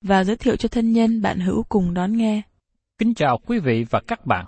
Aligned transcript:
và 0.00 0.24
giới 0.24 0.36
thiệu 0.36 0.56
cho 0.56 0.68
thân 0.68 0.92
nhân 0.92 1.22
bạn 1.22 1.40
hữu 1.40 1.62
cùng 1.68 1.94
đón 1.94 2.16
nghe. 2.16 2.42
Kính 2.98 3.14
chào 3.14 3.38
quý 3.46 3.58
vị 3.58 3.84
và 3.90 4.00
các 4.06 4.26
bạn. 4.26 4.46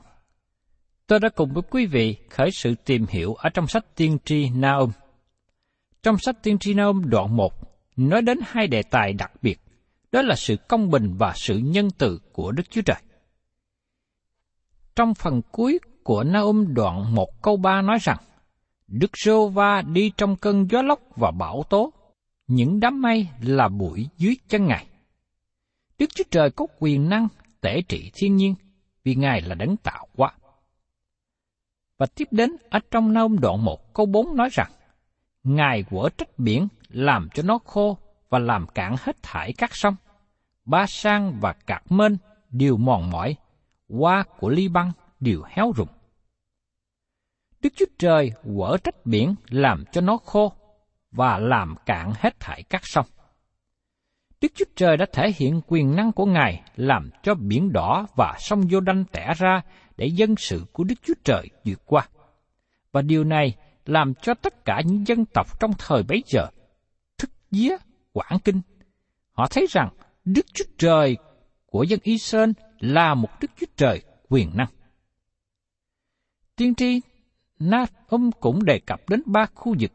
Tôi 1.06 1.20
đã 1.20 1.28
cùng 1.28 1.52
với 1.52 1.62
quý 1.70 1.86
vị 1.86 2.16
khởi 2.30 2.50
sự 2.50 2.74
tìm 2.84 3.06
hiểu 3.08 3.34
ở 3.34 3.48
trong 3.48 3.66
sách 3.66 3.84
tiên 3.96 4.18
tri 4.24 4.50
Naum. 4.50 4.90
Trong 6.02 6.18
sách 6.18 6.42
tiên 6.42 6.58
tri 6.58 6.74
Naum 6.74 7.02
đoạn 7.10 7.36
1 7.36 7.52
nói 7.96 8.22
đến 8.22 8.38
hai 8.46 8.66
đề 8.66 8.82
tài 8.82 9.12
đặc 9.12 9.32
biệt, 9.42 9.60
đó 10.12 10.22
là 10.22 10.34
sự 10.34 10.56
công 10.68 10.90
bình 10.90 11.14
và 11.18 11.32
sự 11.36 11.58
nhân 11.58 11.88
từ 11.98 12.20
của 12.32 12.52
Đức 12.52 12.70
Chúa 12.70 12.82
Trời. 12.82 13.02
Trong 14.96 15.14
phần 15.14 15.42
cuối 15.52 15.78
của 16.02 16.24
Naum 16.24 16.74
đoạn 16.74 17.14
1 17.14 17.42
câu 17.42 17.56
3 17.56 17.82
nói 17.82 17.98
rằng, 18.00 18.18
Đức 18.86 19.10
Rô 19.24 19.48
Va 19.48 19.82
đi 19.82 20.12
trong 20.16 20.36
cơn 20.36 20.66
gió 20.70 20.82
lốc 20.82 21.00
và 21.16 21.30
bão 21.30 21.62
tố, 21.70 21.92
những 22.46 22.80
đám 22.80 23.02
mây 23.02 23.28
là 23.42 23.68
bụi 23.68 24.08
dưới 24.18 24.36
chân 24.48 24.66
Ngài. 24.66 24.86
Đức 26.02 26.14
Chúa 26.14 26.24
Trời 26.30 26.50
có 26.50 26.66
quyền 26.78 27.08
năng 27.08 27.28
tể 27.60 27.82
trị 27.88 28.10
thiên 28.14 28.36
nhiên, 28.36 28.54
vì 29.04 29.14
Ngài 29.14 29.40
là 29.40 29.54
đấng 29.54 29.76
tạo 29.76 30.08
hóa. 30.16 30.32
Và 31.98 32.06
tiếp 32.06 32.28
đến 32.30 32.56
ở 32.70 32.78
trong 32.90 33.12
nôm 33.12 33.38
đoạn 33.40 33.64
1 33.64 33.94
câu 33.94 34.06
4 34.06 34.36
nói 34.36 34.48
rằng, 34.52 34.70
Ngài 35.42 35.82
quở 35.82 36.08
trách 36.18 36.38
biển 36.38 36.68
làm 36.88 37.28
cho 37.34 37.42
nó 37.42 37.58
khô 37.64 37.98
và 38.28 38.38
làm 38.38 38.66
cạn 38.66 38.96
hết 39.00 39.22
thải 39.22 39.52
các 39.52 39.74
sông. 39.74 39.96
Ba 40.64 40.86
sang 40.86 41.38
và 41.40 41.52
cạc 41.52 41.92
mên 41.92 42.18
đều 42.50 42.76
mòn 42.76 43.10
mỏi, 43.10 43.36
hoa 43.88 44.24
của 44.38 44.48
ly 44.48 44.68
băng 44.68 44.92
đều 45.20 45.42
héo 45.48 45.72
rụng. 45.76 45.88
Đức 47.60 47.72
Chúa 47.76 47.86
Trời 47.98 48.32
quở 48.56 48.76
trách 48.84 49.06
biển 49.06 49.34
làm 49.48 49.84
cho 49.92 50.00
nó 50.00 50.16
khô 50.16 50.52
và 51.10 51.38
làm 51.38 51.74
cạn 51.86 52.12
hết 52.16 52.40
thải 52.40 52.62
các 52.62 52.86
sông. 52.86 53.06
Đức 54.42 54.52
Chúa 54.54 54.64
Trời 54.76 54.96
đã 54.96 55.06
thể 55.12 55.32
hiện 55.36 55.60
quyền 55.66 55.96
năng 55.96 56.12
của 56.12 56.26
Ngài 56.26 56.62
làm 56.76 57.10
cho 57.22 57.34
biển 57.34 57.72
đỏ 57.72 58.06
và 58.16 58.36
sông 58.38 58.68
Giô 58.70 58.80
Đanh 58.80 59.04
tẻ 59.12 59.34
ra 59.38 59.62
để 59.96 60.06
dân 60.06 60.34
sự 60.38 60.64
của 60.72 60.84
Đức 60.84 60.94
Chúa 61.02 61.14
Trời 61.24 61.48
vượt 61.64 61.82
qua. 61.86 62.08
Và 62.92 63.02
điều 63.02 63.24
này 63.24 63.56
làm 63.86 64.14
cho 64.14 64.34
tất 64.34 64.64
cả 64.64 64.80
những 64.86 65.06
dân 65.06 65.24
tộc 65.24 65.60
trong 65.60 65.70
thời 65.78 66.02
bấy 66.02 66.22
giờ 66.26 66.46
thức 67.18 67.30
vía, 67.50 67.76
quảng 68.12 68.38
kinh. 68.44 68.60
Họ 69.32 69.46
thấy 69.50 69.66
rằng 69.70 69.88
Đức 70.24 70.46
Chúa 70.54 70.64
Trời 70.78 71.16
của 71.66 71.82
dân 71.82 72.00
Israel 72.02 72.50
là 72.80 73.14
một 73.14 73.28
Đức 73.40 73.50
Chúa 73.56 73.66
Trời 73.76 74.02
quyền 74.28 74.50
năng. 74.54 74.70
Tiên 76.56 76.74
tri 76.74 77.00
Nahum 77.58 78.30
cũng 78.40 78.64
đề 78.64 78.78
cập 78.86 79.08
đến 79.08 79.22
ba 79.26 79.46
khu 79.54 79.74
vực, 79.80 79.92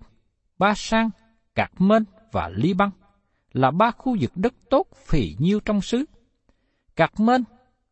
Ba 0.57 0.73
Sang, 0.75 1.09
Cạc 1.55 1.81
Mên 1.81 2.03
và 2.31 2.49
Ly 2.55 2.73
Băng 2.73 2.91
là 3.53 3.71
ba 3.71 3.91
khu 3.91 4.17
vực 4.19 4.31
đất 4.35 4.53
tốt 4.69 4.87
phì 4.95 5.35
nhiêu 5.39 5.59
trong 5.59 5.81
xứ. 5.81 6.05
Cạc 6.95 7.19
Mên 7.19 7.43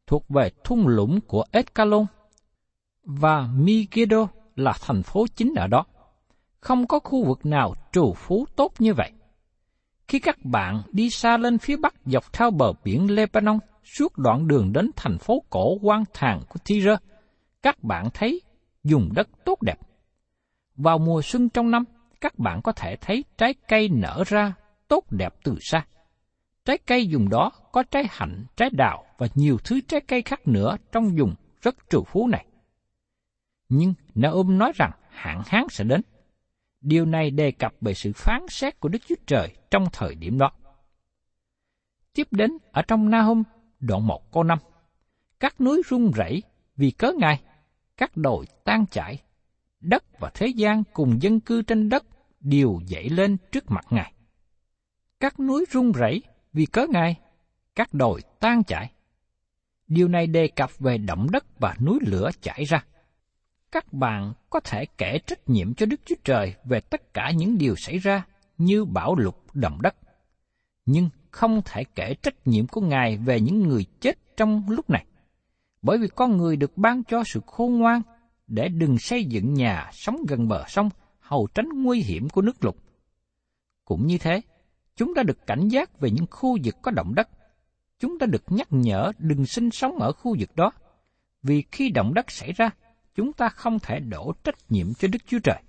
thuộc 0.07 0.29
về 0.29 0.51
thung 0.63 0.88
lũng 0.88 1.19
của 1.21 1.45
Escalon 1.51 2.05
và 3.03 3.47
Migedo 3.55 4.27
là 4.55 4.73
thành 4.81 5.03
phố 5.03 5.25
chính 5.35 5.53
ở 5.55 5.67
đó. 5.67 5.85
Không 6.59 6.88
có 6.88 6.99
khu 6.99 7.25
vực 7.25 7.45
nào 7.45 7.75
trù 7.91 8.13
phú 8.13 8.45
tốt 8.55 8.73
như 8.79 8.93
vậy. 8.93 9.11
Khi 10.07 10.19
các 10.19 10.38
bạn 10.43 10.81
đi 10.91 11.09
xa 11.09 11.38
lên 11.38 11.57
phía 11.57 11.77
bắc 11.77 11.93
dọc 12.05 12.33
theo 12.33 12.51
bờ 12.51 12.73
biển 12.83 13.16
Lebanon 13.16 13.59
suốt 13.83 14.17
đoạn 14.17 14.47
đường 14.47 14.73
đến 14.73 14.91
thành 14.95 15.17
phố 15.17 15.43
cổ 15.49 15.77
quan 15.81 16.03
thàng 16.13 16.41
của 16.49 16.59
Tyre, 16.66 16.95
các 17.61 17.83
bạn 17.83 18.09
thấy 18.13 18.41
dùng 18.83 19.09
đất 19.16 19.29
tốt 19.45 19.61
đẹp. 19.61 19.79
Vào 20.75 20.97
mùa 20.97 21.22
xuân 21.22 21.49
trong 21.49 21.72
năm, 21.72 21.83
các 22.22 22.39
bạn 22.39 22.61
có 22.61 22.72
thể 22.72 22.95
thấy 23.01 23.23
trái 23.37 23.53
cây 23.67 23.89
nở 23.89 24.23
ra 24.27 24.53
tốt 24.88 25.12
đẹp 25.12 25.34
từ 25.44 25.57
xa. 25.62 25.85
Trái 26.66 26.78
cây 26.78 27.07
dùng 27.07 27.29
đó 27.29 27.51
có 27.72 27.84
trái 27.84 28.03
hạnh, 28.09 28.46
trái 28.57 28.69
đào 28.69 29.06
và 29.18 29.28
nhiều 29.35 29.57
thứ 29.63 29.81
trái 29.88 30.01
cây 30.01 30.22
khác 30.22 30.47
nữa 30.47 30.78
trong 30.91 31.16
vùng 31.18 31.35
rất 31.62 31.75
trù 31.90 32.03
phú 32.03 32.28
này. 32.28 32.46
Nhưng 33.69 33.94
Naum 34.16 34.57
nói 34.57 34.72
rằng 34.75 34.91
hạn 35.09 35.41
hán 35.46 35.63
sẽ 35.69 35.84
đến. 35.84 36.01
Điều 36.81 37.06
này 37.06 37.31
đề 37.31 37.51
cập 37.51 37.73
về 37.81 37.94
sự 37.94 38.12
phán 38.16 38.46
xét 38.50 38.79
của 38.79 38.90
Đức 38.90 39.00
Chúa 39.07 39.16
Trời 39.28 39.56
trong 39.72 39.85
thời 39.94 40.16
điểm 40.16 40.38
đó. 40.38 40.51
Tiếp 42.13 42.28
đến 42.31 42.57
ở 42.72 42.81
trong 42.81 43.09
Nahum 43.09 43.44
đoạn 43.79 44.07
1 44.07 44.31
câu 44.31 44.44
5. 44.44 44.57
Các 45.40 45.62
núi 45.62 45.81
rung 45.90 46.12
rẩy 46.12 46.44
vì 46.75 46.91
cớ 46.91 47.12
Ngài, 47.17 47.41
các 47.97 48.17
đồi 48.17 48.46
tan 48.63 48.85
chảy, 48.91 49.22
đất 49.79 50.19
và 50.19 50.31
thế 50.34 50.47
gian 50.47 50.84
cùng 50.94 51.22
dân 51.22 51.40
cư 51.40 51.62
trên 51.62 51.90
đất 51.90 52.06
đều 52.40 52.79
dậy 52.85 53.09
lên 53.09 53.38
trước 53.52 53.72
mặt 53.72 53.85
Ngài. 53.90 54.13
Các 55.25 55.40
núi 55.40 55.66
rung 55.72 55.91
rẩy 55.91 56.22
vì 56.53 56.66
cớ 56.66 56.88
Ngài, 56.90 57.19
các 57.75 57.94
đồi 57.94 58.22
tan 58.40 58.63
chảy. 58.63 58.91
Điều 59.88 60.08
này 60.08 60.28
đề 60.28 60.47
cập 60.47 60.80
về 60.80 60.97
động 60.97 61.28
đất 61.31 61.59
và 61.59 61.75
núi 61.86 62.00
lửa 62.02 62.30
chảy 62.41 62.63
ra. 62.63 62.86
Các 63.72 63.94
bạn 63.94 64.34
có 64.49 64.59
thể 64.59 64.85
kể 64.97 65.20
trách 65.28 65.49
nhiệm 65.49 65.73
cho 65.73 65.85
Đức 65.85 66.02
Chúa 66.05 66.16
Trời 66.23 66.55
về 66.66 66.79
tất 66.79 67.14
cả 67.14 67.32
những 67.35 67.58
điều 67.58 67.76
xảy 67.76 67.97
ra 67.97 68.26
như 68.58 68.85
bão 68.85 69.16
lụt 69.16 69.35
động 69.53 69.82
đất. 69.82 69.96
Nhưng 70.85 71.09
không 71.32 71.61
thể 71.66 71.84
kể 71.96 72.14
trách 72.22 72.47
nhiệm 72.47 72.67
của 72.67 72.82
Ngài 72.82 73.17
về 73.17 73.40
những 73.40 73.59
người 73.59 73.85
chết 73.99 74.38
trong 74.38 74.64
lúc 74.70 74.90
này. 74.90 75.05
Bởi 75.82 75.97
vì 75.97 76.08
con 76.16 76.38
người 76.38 76.55
được 76.55 76.78
ban 76.78 77.03
cho 77.03 77.23
sự 77.26 77.41
khôn 77.46 77.79
ngoan 77.79 78.02
để 78.47 78.67
đừng 78.67 78.97
xây 78.99 79.26
dựng 79.26 79.53
nhà 79.53 79.90
sống 79.94 80.17
gần 80.28 80.47
bờ 80.47 80.64
sông 80.67 80.90
hầu 81.20 81.47
tránh 81.53 81.70
nguy 81.84 82.02
hiểm 82.02 82.29
của 82.29 82.41
nước 82.41 82.64
lụt. 82.64 82.76
Cũng 83.85 84.08
như 84.08 84.17
thế, 84.17 84.41
chúng 84.96 85.14
ta 85.16 85.24
được 85.24 85.47
cảnh 85.47 85.68
giác 85.68 86.00
về 86.00 86.12
những 86.12 86.26
khu 86.32 86.58
vực 86.64 86.76
có 86.82 86.92
động 86.92 87.16
đất. 87.16 87.30
Chúng 88.00 88.20
ta 88.20 88.26
được 88.26 88.44
nhắc 88.47 88.68
nhở 88.70 89.12
đừng 89.18 89.46
sinh 89.46 89.72
sống 89.72 90.00
ở 90.00 90.12
khu 90.12 90.36
vực 90.40 90.56
đó, 90.56 90.72
vì 91.44 91.64
khi 91.72 91.90
động 91.90 92.14
đất 92.14 92.32
xảy 92.32 92.52
ra, 92.52 92.70
chúng 93.16 93.34
ta 93.34 93.50
không 93.50 93.80
thể 93.80 94.00
đổ 94.00 94.34
trách 94.44 94.56
nhiệm 94.70 94.94
cho 94.94 95.08
Đức 95.08 95.20
Chúa 95.28 95.40
Trời. 95.44 95.62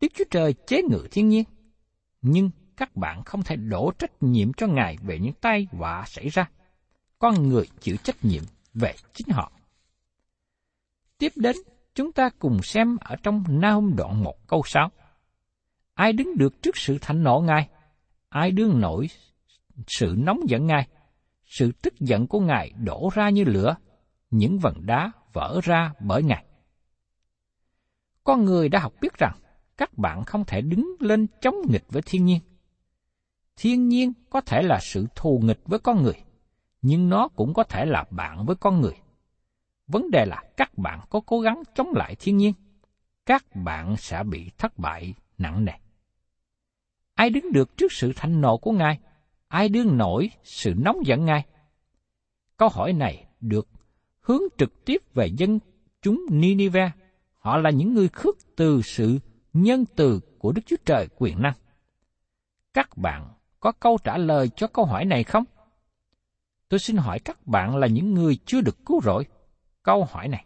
Đức 0.00 0.08
Chúa 0.14 0.24
Trời 0.30 0.54
chế 0.66 0.82
ngự 0.82 1.08
thiên 1.10 1.28
nhiên, 1.28 1.44
nhưng 2.22 2.50
các 2.76 2.96
bạn 2.96 3.24
không 3.24 3.42
thể 3.42 3.56
đổ 3.56 3.92
trách 3.98 4.22
nhiệm 4.22 4.52
cho 4.52 4.66
Ngài 4.66 4.96
về 5.02 5.18
những 5.18 5.34
tai 5.40 5.66
họa 5.72 6.04
xảy 6.06 6.28
ra. 6.28 6.50
Con 7.18 7.48
người 7.48 7.68
chịu 7.80 7.96
trách 7.96 8.24
nhiệm 8.24 8.42
về 8.74 8.94
chính 9.14 9.28
họ. 9.28 9.52
Tiếp 11.18 11.32
đến, 11.36 11.56
chúng 11.94 12.12
ta 12.12 12.30
cùng 12.38 12.62
xem 12.62 12.96
ở 13.00 13.16
trong 13.22 13.44
Nahum 13.48 13.96
đoạn 13.96 14.22
1 14.24 14.46
câu 14.46 14.62
6. 14.64 14.90
Ai 15.94 16.12
đứng 16.12 16.38
được 16.38 16.62
trước 16.62 16.76
sự 16.76 16.98
thạnh 17.00 17.22
nộ 17.22 17.40
Ngài? 17.40 17.68
Ai 18.28 18.50
đương 18.50 18.80
nổi 18.80 19.08
sự 19.86 20.14
nóng 20.18 20.40
giận 20.48 20.66
Ngài? 20.66 20.88
Sự 21.46 21.72
tức 21.82 21.94
giận 22.00 22.26
của 22.26 22.40
Ngài 22.40 22.72
đổ 22.84 23.10
ra 23.14 23.30
như 23.30 23.44
lửa, 23.44 23.76
những 24.30 24.58
vần 24.58 24.86
đá 24.86 25.12
vỡ 25.32 25.60
ra 25.62 25.92
bởi 26.00 26.22
Ngài. 26.22 26.44
Con 28.24 28.44
người 28.44 28.68
đã 28.68 28.80
học 28.80 28.92
biết 29.00 29.18
rằng 29.18 29.36
các 29.76 29.98
bạn 29.98 30.24
không 30.24 30.44
thể 30.44 30.60
đứng 30.60 30.96
lên 31.00 31.26
chống 31.40 31.54
nghịch 31.68 31.84
với 31.88 32.02
thiên 32.02 32.24
nhiên. 32.24 32.40
Thiên 33.56 33.88
nhiên 33.88 34.12
có 34.30 34.40
thể 34.40 34.62
là 34.62 34.78
sự 34.82 35.06
thù 35.14 35.40
nghịch 35.44 35.60
với 35.64 35.78
con 35.78 36.02
người, 36.02 36.22
nhưng 36.82 37.08
nó 37.08 37.28
cũng 37.28 37.54
có 37.54 37.64
thể 37.64 37.84
là 37.84 38.04
bạn 38.10 38.46
với 38.46 38.56
con 38.56 38.80
người. 38.80 38.96
Vấn 39.86 40.10
đề 40.10 40.24
là 40.26 40.42
các 40.56 40.78
bạn 40.78 41.00
có 41.10 41.20
cố 41.26 41.40
gắng 41.40 41.62
chống 41.74 41.88
lại 41.94 42.16
thiên 42.18 42.36
nhiên, 42.36 42.52
các 43.26 43.44
bạn 43.54 43.96
sẽ 43.96 44.22
bị 44.22 44.50
thất 44.58 44.78
bại 44.78 45.14
nặng 45.38 45.64
nề. 45.64 45.72
Ai 47.18 47.30
đứng 47.30 47.52
được 47.52 47.76
trước 47.76 47.92
sự 47.92 48.12
thanh 48.16 48.40
nộ 48.40 48.56
của 48.56 48.72
Ngài? 48.72 48.98
Ai 49.48 49.68
đương 49.68 49.96
nổi 49.96 50.30
sự 50.42 50.74
nóng 50.76 51.06
giận 51.06 51.24
Ngài? 51.24 51.46
Câu 52.56 52.68
hỏi 52.68 52.92
này 52.92 53.26
được 53.40 53.68
hướng 54.20 54.42
trực 54.58 54.84
tiếp 54.84 55.02
về 55.14 55.26
dân 55.26 55.58
chúng 56.02 56.26
Ninive. 56.30 56.90
Họ 57.38 57.56
là 57.56 57.70
những 57.70 57.94
người 57.94 58.08
khước 58.08 58.36
từ 58.56 58.82
sự 58.82 59.18
nhân 59.52 59.84
từ 59.96 60.20
của 60.38 60.52
Đức 60.52 60.62
Chúa 60.66 60.76
Trời 60.84 61.08
quyền 61.16 61.42
năng. 61.42 61.54
Các 62.74 62.96
bạn 62.96 63.28
có 63.60 63.72
câu 63.72 63.98
trả 64.04 64.16
lời 64.18 64.48
cho 64.56 64.66
câu 64.66 64.84
hỏi 64.84 65.04
này 65.04 65.24
không? 65.24 65.44
Tôi 66.68 66.80
xin 66.80 66.96
hỏi 66.96 67.18
các 67.18 67.46
bạn 67.46 67.76
là 67.76 67.86
những 67.86 68.14
người 68.14 68.38
chưa 68.46 68.60
được 68.60 68.86
cứu 68.86 69.00
rỗi. 69.04 69.24
Câu 69.82 70.04
hỏi 70.04 70.28
này. 70.28 70.44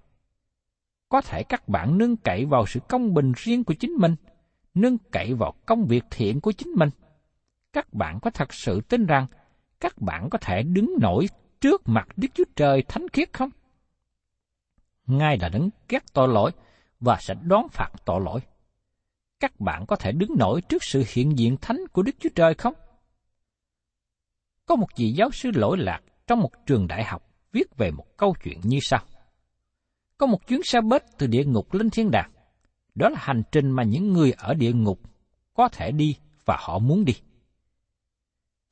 Có 1.08 1.20
thể 1.20 1.42
các 1.42 1.68
bạn 1.68 1.98
nương 1.98 2.16
cậy 2.16 2.44
vào 2.44 2.66
sự 2.66 2.80
công 2.88 3.14
bình 3.14 3.32
riêng 3.36 3.64
của 3.64 3.74
chính 3.74 3.92
mình, 3.92 4.16
nương 4.74 4.98
cậy 4.98 5.34
vào 5.34 5.54
công 5.66 5.86
việc 5.86 6.04
thiện 6.10 6.40
của 6.40 6.52
chính 6.52 6.68
mình. 6.76 6.90
Các 7.72 7.94
bạn 7.94 8.18
có 8.22 8.30
thật 8.30 8.54
sự 8.54 8.80
tin 8.88 9.06
rằng 9.06 9.26
các 9.80 9.98
bạn 9.98 10.30
có 10.30 10.38
thể 10.38 10.62
đứng 10.62 10.94
nổi 11.00 11.26
trước 11.60 11.82
mặt 11.84 12.08
Đức 12.16 12.28
Chúa 12.34 12.44
Trời 12.56 12.82
thánh 12.88 13.08
khiết 13.12 13.32
không? 13.32 13.50
Ngài 15.06 15.38
là 15.38 15.48
đấng 15.48 15.70
ghét 15.88 16.12
tội 16.12 16.28
lỗi 16.28 16.50
và 17.00 17.18
sẽ 17.20 17.34
đón 17.42 17.68
phạt 17.68 17.90
tội 18.04 18.20
lỗi. 18.24 18.40
Các 19.40 19.60
bạn 19.60 19.86
có 19.86 19.96
thể 19.96 20.12
đứng 20.12 20.30
nổi 20.38 20.60
trước 20.68 20.84
sự 20.84 21.04
hiện 21.08 21.38
diện 21.38 21.56
thánh 21.60 21.80
của 21.92 22.02
Đức 22.02 22.16
Chúa 22.18 22.28
Trời 22.34 22.54
không? 22.54 22.74
Có 24.66 24.76
một 24.76 24.86
vị 24.96 25.12
giáo 25.12 25.30
sư 25.30 25.50
lỗi 25.54 25.76
lạc 25.78 26.00
trong 26.26 26.40
một 26.40 26.50
trường 26.66 26.86
đại 26.86 27.04
học 27.04 27.30
viết 27.52 27.76
về 27.76 27.90
một 27.90 28.06
câu 28.16 28.34
chuyện 28.44 28.60
như 28.62 28.78
sau. 28.82 29.00
Có 30.18 30.26
một 30.26 30.46
chuyến 30.46 30.60
xe 30.64 30.80
bết 30.80 31.02
từ 31.18 31.26
địa 31.26 31.44
ngục 31.44 31.74
lên 31.74 31.90
thiên 31.90 32.10
đàng. 32.10 32.30
Đó 32.94 33.08
là 33.08 33.18
hành 33.20 33.42
trình 33.52 33.70
mà 33.70 33.82
những 33.82 34.12
người 34.12 34.32
ở 34.32 34.54
địa 34.54 34.72
ngục 34.72 35.00
có 35.54 35.68
thể 35.68 35.90
đi 35.90 36.16
và 36.44 36.56
họ 36.60 36.78
muốn 36.78 37.04
đi. 37.04 37.14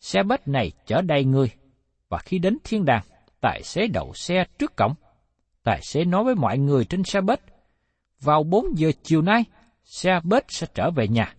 Xe 0.01 0.23
bếp 0.23 0.49
này 0.49 0.73
chở 0.87 1.03
đầy 1.03 1.25
người, 1.25 1.51
và 2.09 2.19
khi 2.19 2.39
đến 2.39 2.59
thiên 2.65 2.85
đàng, 2.85 3.05
tài 3.41 3.63
xế 3.63 3.87
đậu 3.87 4.15
xe 4.15 4.45
trước 4.59 4.77
cổng. 4.77 4.95
Tài 5.63 5.81
xế 5.83 6.05
nói 6.05 6.25
với 6.25 6.35
mọi 6.35 6.59
người 6.59 6.85
trên 6.85 7.05
xe 7.05 7.21
bếp, 7.21 7.41
vào 8.21 8.43
4 8.43 8.79
giờ 8.79 8.93
chiều 9.03 9.23
nay, 9.23 9.45
xe 9.85 10.21
bếp 10.25 10.45
sẽ 10.49 10.67
trở 10.75 10.91
về 10.91 11.09
nhà. 11.09 11.35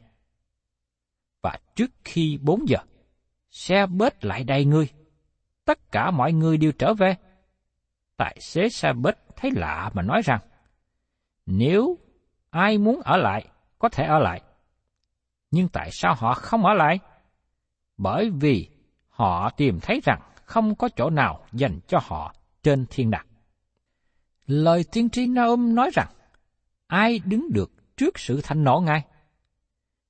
Và 1.42 1.60
trước 1.76 1.92
khi 2.04 2.38
4 2.42 2.70
giờ, 2.70 2.78
xe 3.50 3.86
bếp 3.86 4.24
lại 4.24 4.44
đầy 4.44 4.66
người. 4.66 4.90
Tất 5.66 5.92
cả 5.92 6.12
mọi 6.12 6.34
người 6.34 6.58
đều 6.58 6.72
trở 6.72 6.94
về. 6.94 7.16
Tài 8.18 8.38
xế 8.40 8.70
xe 8.70 8.94
bếp 8.94 9.16
thấy 9.36 9.52
lạ 9.56 9.92
mà 9.94 10.02
nói 10.02 10.22
rằng, 10.26 10.40
nếu 11.46 11.98
ai 12.52 12.78
muốn 12.78 13.02
ở 13.02 13.18
lại, 13.18 13.48
có 13.80 13.90
thể 13.90 14.04
ở 14.06 14.20
lại. 14.20 14.42
Nhưng 15.52 15.68
tại 15.68 15.90
sao 15.92 16.16
họ 16.16 16.34
không 16.34 16.66
ở 16.66 16.74
lại? 16.74 17.00
Bởi 17.98 18.30
vì 18.30 18.70
họ 19.10 19.50
tìm 19.50 19.80
thấy 19.82 20.02
rằng 20.04 20.22
không 20.46 20.76
có 20.76 20.90
chỗ 20.96 21.10
nào 21.10 21.46
dành 21.52 21.80
cho 21.88 22.00
họ 22.04 22.36
trên 22.64 22.86
thiên 22.90 23.12
đàng. 23.12 23.26
Lời 24.46 24.86
tiên 24.92 25.10
tri 25.10 25.28
Naum 25.28 25.76
nói 25.76 25.90
rằng, 25.94 26.08
ai 26.88 27.20
đứng 27.26 27.54
được 27.54 27.72
trước 27.98 28.20
sự 28.20 28.42
thanh 28.44 28.64
nộ 28.64 28.80
ngay 28.80 29.06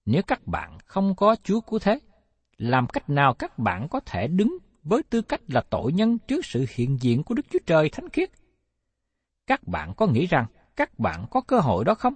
Nếu 0.06 0.22
các 0.28 0.48
bạn 0.48 0.78
không 0.86 1.16
có 1.16 1.36
Chúa 1.44 1.62
cứu 1.62 1.80
thế, 1.80 2.00
làm 2.58 2.88
cách 2.88 3.10
nào 3.10 3.34
các 3.34 3.60
bạn 3.60 3.88
có 3.88 4.00
thể 4.00 4.28
đứng 4.28 4.58
với 4.84 5.04
tư 5.04 5.22
cách 5.22 5.42
là 5.48 5.62
tội 5.70 5.94
nhân 5.94 6.18
trước 6.18 6.46
sự 6.46 6.66
hiện 6.70 6.98
diện 7.02 7.24
của 7.24 7.34
Đức 7.34 7.46
Chúa 7.52 7.60
Trời 7.66 7.90
thánh 7.90 8.10
khiết? 8.10 8.30
Các 9.48 9.68
bạn 9.68 9.94
có 9.98 10.08
nghĩ 10.08 10.26
rằng 10.26 10.46
các 10.76 11.00
bạn 11.00 11.26
có 11.32 11.42
cơ 11.42 11.60
hội 11.60 11.86
đó 11.86 11.96
không? 11.96 12.14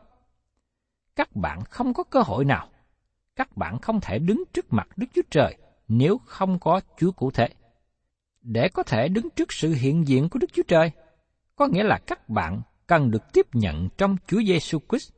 Các 1.15 1.35
bạn 1.35 1.63
không 1.69 1.93
có 1.93 2.03
cơ 2.03 2.21
hội 2.21 2.45
nào. 2.45 2.69
Các 3.35 3.57
bạn 3.57 3.79
không 3.79 3.99
thể 4.01 4.19
đứng 4.19 4.43
trước 4.53 4.73
mặt 4.73 4.87
Đức 4.95 5.07
Chúa 5.13 5.21
Trời 5.29 5.57
nếu 5.87 6.17
không 6.25 6.59
có 6.59 6.81
Chúa 6.97 7.11
cụ 7.11 7.31
thể. 7.31 7.47
Để 8.41 8.69
có 8.69 8.83
thể 8.83 9.07
đứng 9.07 9.29
trước 9.29 9.53
sự 9.53 9.73
hiện 9.73 10.07
diện 10.07 10.29
của 10.29 10.39
Đức 10.39 10.53
Chúa 10.53 10.63
Trời, 10.67 10.91
có 11.55 11.67
nghĩa 11.67 11.83
là 11.83 11.99
các 12.07 12.29
bạn 12.29 12.61
cần 12.87 13.11
được 13.11 13.33
tiếp 13.33 13.45
nhận 13.53 13.89
trong 13.97 14.17
Chúa 14.27 14.41
Giêsu 14.47 14.79
Christ. 14.89 15.13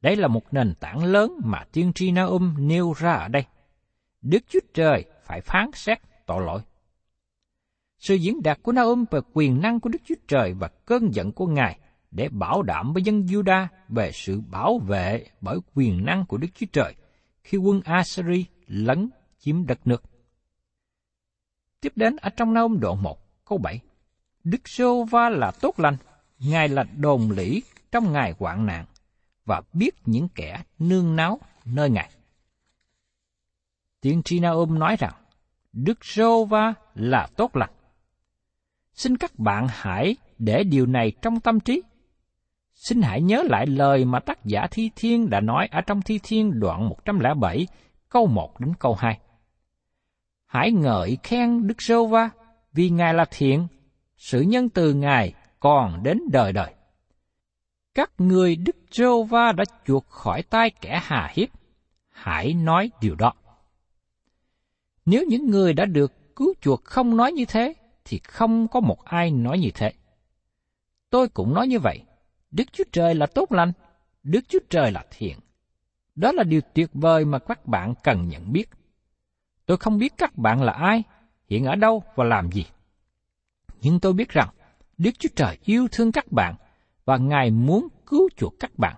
Đây 0.00 0.16
là 0.16 0.28
một 0.28 0.54
nền 0.54 0.74
tảng 0.80 1.04
lớn 1.04 1.32
mà 1.44 1.64
tiên 1.72 1.92
tri 1.94 2.10
Naum 2.10 2.54
nêu 2.58 2.92
ra 2.92 3.12
ở 3.12 3.28
đây. 3.28 3.44
Đức 4.22 4.38
Chúa 4.48 4.60
Trời 4.74 5.04
phải 5.24 5.40
phán 5.40 5.70
xét 5.74 5.98
tội 6.26 6.44
lỗi. 6.46 6.60
Sự 7.98 8.14
diễn 8.14 8.42
đạt 8.42 8.62
của 8.62 8.72
Naum 8.72 9.04
về 9.10 9.20
quyền 9.32 9.60
năng 9.60 9.80
của 9.80 9.88
Đức 9.88 9.98
Chúa 10.04 10.14
Trời 10.28 10.52
và 10.52 10.68
cơn 10.68 11.14
giận 11.14 11.32
của 11.32 11.46
Ngài 11.46 11.78
để 12.16 12.28
bảo 12.28 12.62
đảm 12.62 12.92
với 12.92 13.02
dân 13.02 13.22
Juda 13.22 13.66
về 13.88 14.10
sự 14.14 14.40
bảo 14.40 14.78
vệ 14.78 15.26
bởi 15.40 15.58
quyền 15.74 16.04
năng 16.04 16.26
của 16.26 16.36
Đức 16.36 16.48
Chúa 16.54 16.66
Trời 16.72 16.94
khi 17.44 17.58
quân 17.58 17.80
Assyri 17.84 18.44
lấn 18.66 19.10
chiếm 19.38 19.66
đất 19.66 19.86
nước. 19.86 20.02
Tiếp 21.80 21.92
đến 21.96 22.16
ở 22.16 22.30
trong 22.30 22.54
Naum 22.54 22.80
đoạn 22.80 23.02
1, 23.02 23.44
câu 23.44 23.58
7. 23.58 23.80
Đức 24.44 24.68
Sô 24.68 25.04
Va 25.04 25.28
là 25.28 25.50
tốt 25.60 25.80
lành, 25.80 25.96
Ngài 26.38 26.68
là 26.68 26.84
đồn 26.96 27.30
lĩ 27.30 27.62
trong 27.92 28.12
ngày 28.12 28.34
hoạn 28.38 28.66
nạn, 28.66 28.84
và 29.44 29.62
biết 29.72 29.94
những 30.06 30.28
kẻ 30.34 30.62
nương 30.78 31.16
náu 31.16 31.40
nơi 31.64 31.90
Ngài. 31.90 32.10
Tiên 34.00 34.22
tri 34.22 34.40
Naum 34.40 34.78
nói 34.78 34.96
rằng, 34.98 35.14
Đức 35.72 36.04
Sô 36.04 36.44
Va 36.44 36.74
là 36.94 37.28
tốt 37.36 37.56
lành. 37.56 37.70
Xin 38.92 39.16
các 39.16 39.38
bạn 39.38 39.66
hãy 39.70 40.16
để 40.38 40.64
điều 40.64 40.86
này 40.86 41.12
trong 41.22 41.40
tâm 41.40 41.60
trí. 41.60 41.82
Xin 42.76 43.02
hãy 43.02 43.22
nhớ 43.22 43.42
lại 43.42 43.66
lời 43.66 44.04
mà 44.04 44.20
tác 44.20 44.44
giả 44.44 44.66
Thi 44.70 44.90
Thiên 44.96 45.30
đã 45.30 45.40
nói 45.40 45.68
ở 45.70 45.80
trong 45.80 46.02
Thi 46.02 46.20
Thiên 46.22 46.60
đoạn 46.60 46.88
107, 46.88 47.66
câu 48.08 48.26
1 48.26 48.60
đến 48.60 48.72
câu 48.78 48.94
2. 48.94 49.18
Hãy 50.46 50.72
ngợi 50.72 51.18
khen 51.22 51.66
Đức 51.66 51.82
Sô 51.82 52.06
Va 52.06 52.30
vì 52.72 52.90
Ngài 52.90 53.14
là 53.14 53.24
thiện, 53.30 53.66
sự 54.16 54.40
nhân 54.40 54.68
từ 54.68 54.94
Ngài 54.94 55.34
còn 55.60 56.02
đến 56.02 56.18
đời 56.32 56.52
đời. 56.52 56.74
Các 57.94 58.10
người 58.18 58.56
Đức 58.56 58.76
Sô 58.90 59.22
Va 59.22 59.52
đã 59.52 59.64
chuộc 59.86 60.08
khỏi 60.08 60.42
tay 60.42 60.70
kẻ 60.80 61.00
hà 61.02 61.30
hiếp. 61.34 61.48
Hãy 62.08 62.54
nói 62.54 62.90
điều 63.00 63.14
đó. 63.14 63.32
Nếu 65.04 65.24
những 65.28 65.50
người 65.50 65.72
đã 65.72 65.84
được 65.84 66.36
cứu 66.36 66.54
chuộc 66.60 66.84
không 66.84 67.16
nói 67.16 67.32
như 67.32 67.44
thế, 67.44 67.74
thì 68.04 68.18
không 68.18 68.68
có 68.68 68.80
một 68.80 69.04
ai 69.04 69.30
nói 69.30 69.58
như 69.58 69.70
thế. 69.74 69.92
Tôi 71.10 71.28
cũng 71.28 71.54
nói 71.54 71.68
như 71.68 71.78
vậy. 71.78 72.05
Đức 72.50 72.72
Chúa 72.72 72.84
Trời 72.92 73.14
là 73.14 73.26
tốt 73.26 73.52
lành, 73.52 73.72
Đức 74.22 74.40
Chúa 74.48 74.58
Trời 74.70 74.92
là 74.92 75.04
thiện. 75.10 75.38
Đó 76.14 76.32
là 76.32 76.42
điều 76.42 76.60
tuyệt 76.74 76.90
vời 76.92 77.24
mà 77.24 77.38
các 77.38 77.66
bạn 77.66 77.94
cần 78.02 78.28
nhận 78.28 78.52
biết. 78.52 78.70
Tôi 79.66 79.76
không 79.76 79.98
biết 79.98 80.12
các 80.16 80.36
bạn 80.36 80.62
là 80.62 80.72
ai, 80.72 81.02
hiện 81.48 81.64
ở 81.64 81.74
đâu 81.74 82.02
và 82.14 82.24
làm 82.24 82.52
gì. 82.52 82.66
Nhưng 83.80 84.00
tôi 84.00 84.12
biết 84.12 84.28
rằng 84.28 84.48
Đức 84.98 85.10
Chúa 85.18 85.28
Trời 85.36 85.58
yêu 85.64 85.88
thương 85.92 86.12
các 86.12 86.32
bạn 86.32 86.54
và 87.04 87.16
Ngài 87.16 87.50
muốn 87.50 87.88
cứu 88.06 88.28
chuộc 88.36 88.54
các 88.60 88.78
bạn. 88.78 88.96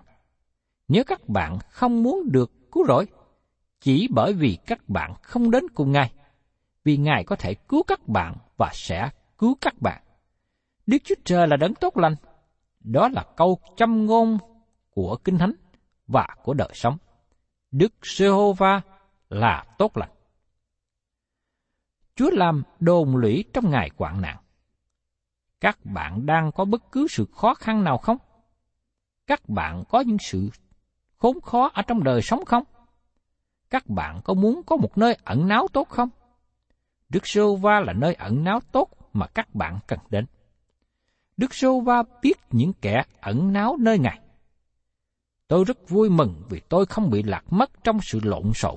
Nếu 0.87 1.03
các 1.03 1.29
bạn 1.29 1.57
không 1.69 2.03
muốn 2.03 2.31
được 2.31 2.71
cứu 2.71 2.85
rỗi, 2.87 3.05
chỉ 3.81 4.07
bởi 4.11 4.33
vì 4.33 4.57
các 4.67 4.89
bạn 4.89 5.13
không 5.21 5.51
đến 5.51 5.63
cùng 5.73 5.91
Ngài, 5.91 6.11
vì 6.83 6.97
Ngài 6.97 7.23
có 7.23 7.35
thể 7.35 7.53
cứu 7.53 7.83
các 7.83 8.07
bạn 8.07 8.35
và 8.57 8.69
sẽ 8.73 9.09
cứu 9.37 9.57
các 9.61 9.81
bạn. 9.81 10.03
Đức 10.87 10.97
Chúa 11.03 11.15
Trời 11.25 11.47
là 11.47 11.57
đấng 11.57 11.75
tốt 11.75 11.97
lành. 11.97 12.15
Đó 12.79 13.09
là 13.09 13.25
câu 13.37 13.59
châm 13.77 14.05
ngôn 14.05 14.37
của 14.89 15.17
Kinh 15.23 15.37
Thánh 15.37 15.53
và 16.07 16.27
của 16.43 16.53
đời 16.53 16.71
sống. 16.73 16.97
Đức 17.71 17.93
Giê-hô-va 18.03 18.81
là 19.29 19.65
tốt 19.77 19.97
lành. 19.97 20.11
Chúa 22.15 22.29
làm 22.31 22.63
đồn 22.79 23.15
lũy 23.15 23.43
trong 23.53 23.69
ngày 23.69 23.89
quạn 23.89 24.21
nạn. 24.21 24.37
Các 25.59 25.79
bạn 25.83 26.25
đang 26.25 26.51
có 26.51 26.65
bất 26.65 26.91
cứ 26.91 27.07
sự 27.09 27.25
khó 27.35 27.53
khăn 27.53 27.83
nào 27.83 27.97
không? 27.97 28.17
Các 29.27 29.49
bạn 29.49 29.83
có 29.89 29.99
những 29.99 30.17
sự 30.19 30.49
khốn 31.17 31.41
khó 31.41 31.69
ở 31.73 31.81
trong 31.81 32.03
đời 32.03 32.21
sống 32.21 32.45
không? 32.45 32.63
Các 33.69 33.87
bạn 33.87 34.21
có 34.23 34.33
muốn 34.33 34.61
có 34.65 34.75
một 34.75 34.97
nơi 34.97 35.17
ẩn 35.23 35.47
náu 35.47 35.67
tốt 35.73 35.89
không? 35.89 36.09
Đức 37.09 37.27
Sô 37.27 37.55
Va 37.55 37.79
là 37.79 37.93
nơi 37.93 38.13
ẩn 38.13 38.43
náu 38.43 38.59
tốt 38.71 38.89
mà 39.13 39.27
các 39.27 39.55
bạn 39.55 39.79
cần 39.87 39.99
đến. 40.09 40.25
Đức 41.39 41.53
Sô 41.53 41.79
Va 41.79 42.03
biết 42.21 42.37
những 42.51 42.73
kẻ 42.81 43.03
ẩn 43.21 43.53
náu 43.53 43.77
nơi 43.79 43.99
Ngài. 43.99 44.19
Tôi 45.47 45.63
rất 45.65 45.89
vui 45.89 46.09
mừng 46.09 46.43
vì 46.49 46.59
tôi 46.69 46.85
không 46.85 47.09
bị 47.09 47.23
lạc 47.23 47.43
mất 47.49 47.83
trong 47.83 47.99
sự 48.01 48.19
lộn 48.23 48.53
xộn. 48.53 48.75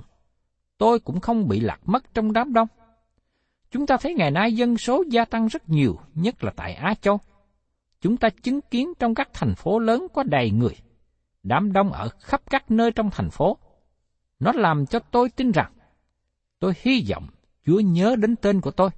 Tôi 0.78 1.00
cũng 1.00 1.20
không 1.20 1.48
bị 1.48 1.60
lạc 1.60 1.80
mất 1.84 2.14
trong 2.14 2.32
đám 2.32 2.52
đông. 2.52 2.68
Chúng 3.70 3.86
ta 3.86 3.96
thấy 4.00 4.14
ngày 4.14 4.30
nay 4.30 4.52
dân 4.52 4.76
số 4.76 5.04
gia 5.10 5.24
tăng 5.24 5.46
rất 5.46 5.68
nhiều, 5.68 5.98
nhất 6.14 6.44
là 6.44 6.52
tại 6.56 6.74
Á 6.74 6.94
Châu. 7.00 7.20
Chúng 8.00 8.16
ta 8.16 8.28
chứng 8.42 8.60
kiến 8.60 8.92
trong 8.98 9.14
các 9.14 9.28
thành 9.32 9.54
phố 9.54 9.78
lớn 9.78 10.06
có 10.14 10.22
đầy 10.22 10.50
người. 10.50 10.76
đám 11.42 11.72
đông 11.72 11.92
ở 11.92 12.08
khắp 12.08 12.42
các 12.50 12.70
nơi 12.70 12.92
trong 12.92 13.10
thành 13.10 13.30
phố. 13.30 13.58
Nó 14.40 14.52
làm 14.52 14.86
cho 14.86 14.98
tôi 14.98 15.28
tin 15.28 15.50
rằng, 15.50 15.72
tôi 16.58 16.72
hy 16.82 17.06
vọng 17.10 17.26
Chúa 17.66 17.80
nhớ 17.80 18.16
đến 18.18 18.36
tên 18.36 18.60
của 18.60 18.70
tôi, 18.70 18.90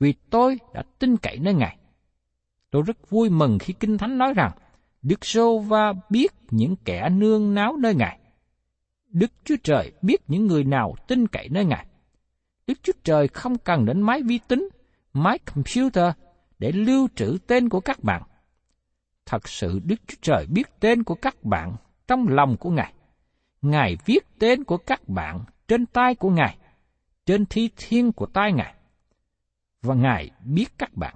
vì 0.00 0.14
tôi 0.30 0.58
đã 0.74 0.82
tin 0.98 1.16
cậy 1.16 1.38
nơi 1.38 1.54
Ngài. 1.54 1.78
Tôi 2.74 2.82
rất 2.82 3.10
vui 3.10 3.30
mừng 3.30 3.58
khi 3.58 3.72
Kinh 3.72 3.98
Thánh 3.98 4.18
nói 4.18 4.32
rằng, 4.34 4.50
Đức 5.02 5.24
Sô 5.24 5.58
Va 5.58 5.92
biết 6.10 6.32
những 6.50 6.76
kẻ 6.84 7.08
nương 7.08 7.54
náo 7.54 7.76
nơi 7.76 7.94
Ngài. 7.94 8.18
Đức 9.10 9.32
Chúa 9.44 9.56
Trời 9.62 9.92
biết 10.02 10.20
những 10.28 10.46
người 10.46 10.64
nào 10.64 10.94
tin 11.08 11.28
cậy 11.28 11.48
nơi 11.48 11.64
Ngài. 11.64 11.86
Đức 12.66 12.74
Chúa 12.82 12.92
Trời 13.04 13.28
không 13.28 13.58
cần 13.58 13.86
đến 13.86 14.00
máy 14.00 14.22
vi 14.22 14.38
tính, 14.48 14.68
máy 15.12 15.38
computer 15.38 16.04
để 16.58 16.72
lưu 16.72 17.08
trữ 17.14 17.38
tên 17.46 17.68
của 17.68 17.80
các 17.80 18.02
bạn. 18.02 18.22
Thật 19.26 19.48
sự 19.48 19.80
Đức 19.84 19.96
Chúa 20.06 20.18
Trời 20.22 20.46
biết 20.46 20.80
tên 20.80 21.02
của 21.02 21.14
các 21.14 21.44
bạn 21.44 21.76
trong 22.08 22.28
lòng 22.28 22.56
của 22.56 22.70
Ngài. 22.70 22.92
Ngài 23.62 23.96
viết 24.04 24.38
tên 24.38 24.64
của 24.64 24.76
các 24.76 25.08
bạn 25.08 25.44
trên 25.68 25.86
tay 25.86 26.14
của 26.14 26.30
Ngài, 26.30 26.56
trên 27.26 27.46
thi 27.46 27.70
thiên 27.76 28.12
của 28.12 28.26
tay 28.26 28.52
Ngài. 28.52 28.74
Và 29.82 29.94
Ngài 29.94 30.30
biết 30.44 30.66
các 30.78 30.94
bạn. 30.94 31.14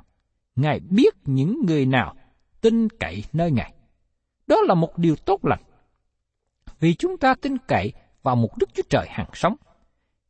Ngài 0.59 0.81
biết 0.81 1.15
những 1.25 1.67
người 1.67 1.87
nào 1.87 2.15
tin 2.61 2.89
cậy 2.89 3.25
nơi 3.33 3.51
Ngài. 3.51 3.75
Đó 4.47 4.57
là 4.63 4.75
một 4.75 4.99
điều 4.99 5.17
tốt 5.17 5.45
lành. 5.45 5.63
Vì 6.81 6.95
chúng 6.95 7.19
ta 7.19 7.35
tin 7.35 7.59
cậy 7.59 7.93
vào 8.23 8.37
một 8.37 8.59
Đức 8.59 8.71
Chúa 8.75 8.83
Trời 8.91 9.07
hàng 9.11 9.31
sống. 9.33 9.57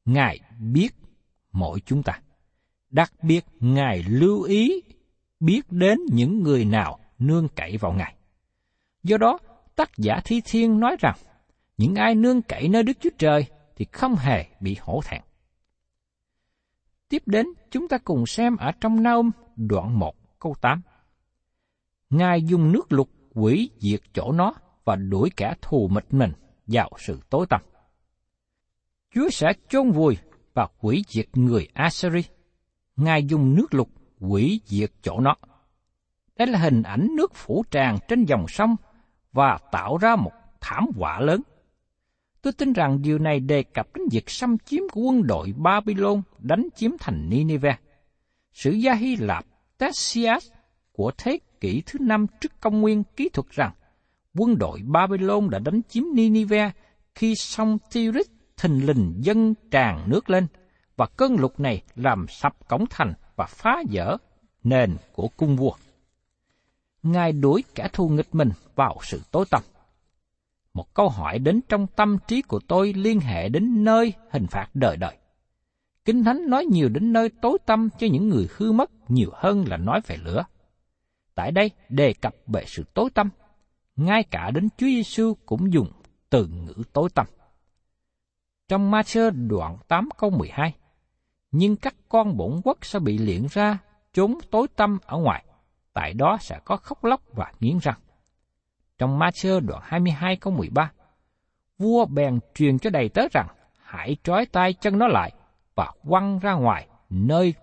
Ngài 0.05 0.41
biết 0.59 0.89
mỗi 1.53 1.81
chúng 1.81 2.03
ta. 2.03 2.21
Đặc 2.91 3.13
biệt 3.23 3.45
Ngài 3.61 4.03
lưu 4.09 4.43
ý 4.43 4.83
biết 5.41 5.63
đến 5.71 5.99
những 6.13 6.43
người 6.43 6.65
nào 6.65 6.99
nương 7.19 7.49
cậy 7.49 7.77
vào 7.77 7.93
Ngài. 7.93 8.15
Do 9.03 9.17
đó, 9.17 9.39
tác 9.77 9.91
giả 9.97 10.21
Thi 10.25 10.43
Thiên 10.45 10.81
nói 10.81 10.97
rằng, 11.01 11.17
những 11.77 11.95
ai 11.95 12.15
nương 12.15 12.43
cậy 12.43 12.69
nơi 12.69 12.83
Đức 12.83 12.97
Chúa 13.01 13.11
Trời 13.19 13.47
thì 13.77 13.87
không 13.93 14.17
hề 14.17 14.47
bị 14.61 14.77
hổ 14.81 15.01
thẹn. 15.05 15.23
Tiếp 17.09 17.23
đến, 17.27 17.47
chúng 17.71 17.89
ta 17.89 17.99
cùng 17.99 18.27
xem 18.27 18.57
ở 18.57 18.73
trong 18.81 19.03
Naum 19.03 19.31
đoạn 19.59 19.99
1 19.99 20.15
câu 20.39 20.55
8. 20.61 20.83
Ngài 22.11 22.43
dùng 22.43 22.73
nước 22.73 22.93
lục 22.93 23.11
quỷ 23.35 23.71
diệt 23.79 24.01
chỗ 24.13 24.33
nó 24.33 24.55
và 24.85 24.97
đuổi 24.97 25.31
kẻ 25.37 25.55
thù 25.63 25.89
mịch 25.89 26.15
mình 26.15 26.33
vào 26.67 26.91
sự 26.99 27.21
tối 27.31 27.47
tăm. 27.47 27.61
Chúa 29.15 29.29
sẽ 29.31 29.53
chôn 29.69 29.91
vùi 29.91 30.17
và 30.55 30.69
quỷ 30.81 31.05
diệt 31.09 31.27
người 31.35 31.69
Assyri. 31.75 32.23
Ngài 32.97 33.25
dùng 33.25 33.55
nước 33.55 33.75
lục 33.75 33.89
quỷ 34.21 34.61
diệt 34.65 34.91
chỗ 35.03 35.21
nó. 35.21 35.35
Đây 36.37 36.49
là 36.49 36.59
hình 36.59 36.83
ảnh 36.83 37.09
nước 37.17 37.35
phủ 37.35 37.65
tràn 37.71 37.99
trên 38.09 38.25
dòng 38.25 38.49
sông 38.49 38.77
và 39.33 39.59
tạo 39.73 39.97
ra 39.97 40.17
một 40.17 40.33
thảm 40.61 40.87
họa 40.97 41.21
lớn. 41.21 41.41
Tôi 42.43 42.53
tin 42.53 42.73
rằng 42.73 43.03
điều 43.03 43.19
này 43.19 43.41
đề 43.41 43.63
cập 43.63 43.87
đến 43.95 44.09
việc 44.13 44.31
xâm 44.31 44.59
chiếm 44.59 44.83
của 44.93 45.01
quân 45.01 45.27
đội 45.27 45.55
Babylon 45.57 46.23
đánh 46.39 46.69
chiếm 46.75 46.91
thành 47.01 47.29
Nineveh. 47.29 47.81
Sử 48.53 48.71
gia 48.71 48.95
Hy 48.95 49.17
Lạp 49.17 49.45
Tessias 49.79 50.51
của 50.93 51.13
thế 51.19 51.39
kỷ 51.61 51.83
thứ 51.87 51.99
năm 52.03 52.27
trước 52.41 52.61
công 52.61 52.81
nguyên 52.81 53.05
kỹ 53.17 53.29
thuật 53.29 53.47
rằng, 53.51 53.73
quân 54.39 54.59
đội 54.59 54.81
Babylon 54.85 55.51
đã 55.51 55.59
đánh 55.59 55.81
chiếm 55.89 56.05
Nineveh 56.15 56.73
khi 57.15 57.35
sông 57.35 57.79
Tigris 57.93 58.27
thình 58.57 58.87
lình 58.87 59.15
dâng 59.19 59.55
tràn 59.71 60.11
nước 60.11 60.31
lên 60.31 60.47
và 60.97 61.07
cơn 61.07 61.37
lục 61.37 61.61
này 61.61 61.83
làm 61.95 62.27
sập 62.29 62.69
cổng 62.69 62.85
thành 62.91 63.13
và 63.37 63.47
phá 63.47 63.83
vỡ 63.91 64.17
nền 64.65 64.97
của 65.13 65.29
cung 65.37 65.57
vua. 65.57 65.73
Ngài 67.03 67.33
đuổi 67.33 67.65
kẻ 67.75 67.89
thù 67.93 68.09
nghịch 68.09 68.35
mình 68.35 68.51
vào 68.75 68.97
sự 69.03 69.21
tối 69.31 69.45
tăm. 69.51 69.63
Một 70.75 70.95
câu 70.95 71.09
hỏi 71.09 71.39
đến 71.39 71.61
trong 71.69 71.87
tâm 71.87 72.19
trí 72.27 72.43
của 72.43 72.61
tôi 72.69 72.93
liên 72.93 73.21
hệ 73.21 73.49
đến 73.49 73.85
nơi 73.85 74.13
hình 74.31 74.47
phạt 74.47 74.69
đời 74.75 74.97
đời. 74.97 75.17
Kinh 76.09 76.25
Thánh 76.25 76.51
nói 76.51 76.65
nhiều 76.65 76.89
đến 76.89 77.13
nơi 77.13 77.31
tối 77.43 77.59
tâm 77.67 77.89
cho 77.99 78.07
những 78.11 78.29
người 78.29 78.49
hư 78.57 78.73
mất 78.73 78.91
nhiều 79.09 79.31
hơn 79.35 79.65
là 79.69 79.77
nói 79.77 80.01
về 80.07 80.17
lửa. 80.17 80.45
Tại 81.35 81.53
đây 81.53 81.71
đề 81.89 82.15
cập 82.21 82.35
về 82.47 82.65
sự 82.67 82.85
tối 82.95 83.11
tâm. 83.15 83.31
ngay 83.97 84.25
cả 84.31 84.51
đến 84.55 84.69
Chúa 84.77 84.87
Giêsu 84.87 85.35
cũng 85.47 85.73
dùng 85.73 85.93
từ 86.31 86.47
ngữ 86.47 86.83
tối 86.93 87.09
tâm. 87.15 87.27
Trong 88.69 88.91
Ma-sơ 88.91 89.31
đoạn 89.31 89.77
8 89.89 90.09
câu 90.19 90.31
12, 90.31 90.75
nhưng 91.51 91.77
các 91.77 91.95
con 92.09 92.37
bổn 92.37 92.61
quốc 92.65 92.79
sẽ 92.83 92.99
bị 92.99 93.19
liệng 93.19 93.47
ra 93.51 93.79
trốn 94.13 94.39
tối 94.51 94.67
tâm 94.77 94.99
ở 95.07 95.19
ngoài, 95.19 95.45
tại 95.93 96.15
đó 96.15 96.37
sẽ 96.41 96.61
có 96.65 96.77
khóc 96.77 97.05
lóc 97.05 97.23
và 97.35 97.53
nghiến 97.61 97.79
răng. 97.79 97.99
Trong 98.99 99.19
Ma-sơ 99.19 99.61
đoạn 99.61 99.83
22 99.85 100.37
câu 100.37 100.53
13, 100.53 100.93
vua 101.79 102.07
bèn 102.07 102.39
truyền 102.55 102.79
cho 102.79 102.91
đầy 102.91 103.09
tớ 103.09 103.23
rằng 103.33 103.49
hãy 103.83 104.17
trói 104.23 104.47
tay 104.47 104.73
chân 104.73 104.99
nó 104.99 105.07
lại 105.07 105.33
và 105.79 105.93
quăng 106.09 106.39
ra 106.39 106.53
ngoài 106.53 106.89
nơi 107.11 107.55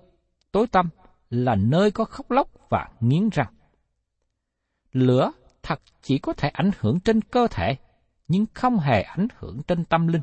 tối 0.52 0.68
tăm 0.68 0.90
là 1.30 1.56
nơi 1.56 1.92
có 1.92 2.06
khóc 2.06 2.32
lóc 2.32 2.50
và 2.70 2.90
nghiến 3.00 3.30
răng. 3.30 3.54
Lửa 4.92 5.32
thật 5.64 5.82
chỉ 6.02 6.18
có 6.18 6.34
thể 6.34 6.50
ảnh 6.50 6.72
hưởng 6.80 7.00
trên 7.00 7.22
cơ 7.22 7.48
thể, 7.48 7.76
nhưng 8.28 8.46
không 8.54 8.80
hề 8.80 9.02
ảnh 9.02 9.28
hưởng 9.38 9.62
trên 9.68 9.86
tâm 9.86 10.08
linh. 10.08 10.22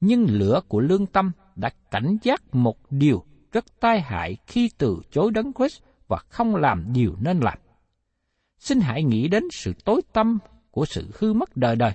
Nhưng 0.00 0.26
lửa 0.28 0.60
của 0.68 0.80
lương 0.80 1.06
tâm 1.06 1.32
đã 1.56 1.70
cảnh 1.90 2.16
giác 2.22 2.54
một 2.54 2.76
điều 2.90 3.24
rất 3.52 3.64
tai 3.80 4.00
hại 4.00 4.36
khi 4.46 4.70
từ 4.78 5.00
chối 5.10 5.30
đấng 5.30 5.52
Christ 5.52 5.82
và 6.08 6.18
không 6.28 6.56
làm 6.56 6.92
điều 6.92 7.16
nên 7.20 7.40
làm. 7.40 7.58
Xin 8.58 8.80
hãy 8.80 9.02
nghĩ 9.02 9.28
đến 9.28 9.44
sự 9.52 9.72
tối 9.84 10.00
tâm 10.12 10.38
của 10.70 10.84
sự 10.84 11.10
hư 11.18 11.32
mất 11.32 11.56
đời 11.56 11.76
đời. 11.76 11.92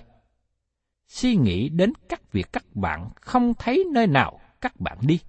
Suy 1.08 1.36
nghĩ 1.36 1.70
đến 1.70 1.94
các 2.10 2.32
việc 2.32 2.54
các 2.54 2.66
bạn 2.76 3.10
không 3.22 3.54
thấy 3.54 3.86
nơi 3.94 4.08
nào 4.08 4.42
các 4.62 4.80
bạn 4.80 4.98
đi. 5.02 5.20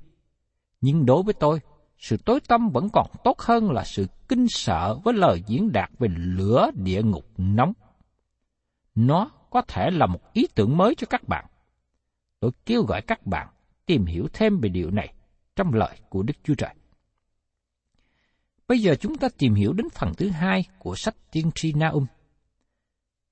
Nhưng 0.80 1.06
đối 1.06 1.22
với 1.22 1.34
tôi, 1.34 1.60
sự 1.98 2.16
tối 2.16 2.40
tâm 2.48 2.70
vẫn 2.70 2.88
còn 2.92 3.06
tốt 3.24 3.40
hơn 3.40 3.70
là 3.70 3.84
sự 3.84 4.06
kinh 4.28 4.46
sợ 4.48 4.98
với 5.04 5.14
lời 5.14 5.42
diễn 5.46 5.72
đạt 5.72 5.90
về 5.98 6.08
lửa 6.16 6.70
địa 6.74 7.02
ngục 7.02 7.26
nóng. 7.36 7.72
Nó 8.94 9.30
có 9.50 9.62
thể 9.68 9.90
là 9.90 10.06
một 10.06 10.32
ý 10.32 10.46
tưởng 10.54 10.76
mới 10.76 10.94
cho 10.94 11.06
các 11.10 11.28
bạn. 11.28 11.46
Tôi 12.40 12.50
kêu 12.66 12.82
gọi 12.82 13.02
các 13.02 13.26
bạn 13.26 13.48
tìm 13.86 14.06
hiểu 14.06 14.28
thêm 14.32 14.60
về 14.60 14.68
điều 14.68 14.90
này 14.90 15.14
trong 15.56 15.74
lời 15.74 15.96
của 16.08 16.22
Đức 16.22 16.34
Chúa 16.44 16.54
Trời. 16.54 16.74
Bây 18.68 18.78
giờ 18.78 18.94
chúng 18.94 19.18
ta 19.18 19.28
tìm 19.38 19.54
hiểu 19.54 19.72
đến 19.72 19.86
phần 19.90 20.12
thứ 20.16 20.28
hai 20.28 20.64
của 20.78 20.94
sách 20.94 21.14
tiên 21.30 21.50
tri 21.54 21.72
Naum. 21.72 22.06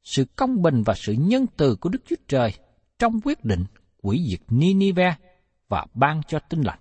Sự 0.02 0.24
công 0.36 0.62
bình 0.62 0.82
và 0.86 0.94
sự 0.94 1.12
nhân 1.12 1.46
từ 1.56 1.76
của 1.80 1.88
Đức 1.88 2.02
Chúa 2.06 2.16
Trời 2.28 2.52
trong 2.98 3.20
quyết 3.24 3.44
định 3.44 3.64
quỷ 4.02 4.26
diệt 4.30 4.40
Ninive 4.48 5.16
và 5.70 5.86
ban 5.94 6.20
cho 6.28 6.38
tinh 6.48 6.60
lành. 6.60 6.78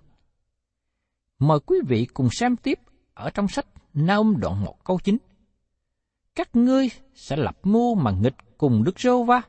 Mời 1.38 1.58
quý 1.66 1.76
vị 1.88 2.06
cùng 2.14 2.28
xem 2.30 2.56
tiếp 2.56 2.78
ở 3.14 3.30
trong 3.30 3.48
sách 3.48 3.66
Naum 3.94 4.36
đoạn 4.40 4.64
1 4.64 4.84
câu 4.84 4.98
9. 5.04 5.16
Các 6.34 6.56
ngươi 6.56 6.88
sẽ 7.14 7.36
lập 7.36 7.58
mưu 7.62 7.94
mà 7.94 8.10
nghịch 8.10 8.58
cùng 8.58 8.84
Đức 8.84 9.00
Rô 9.00 9.24
Va. 9.24 9.42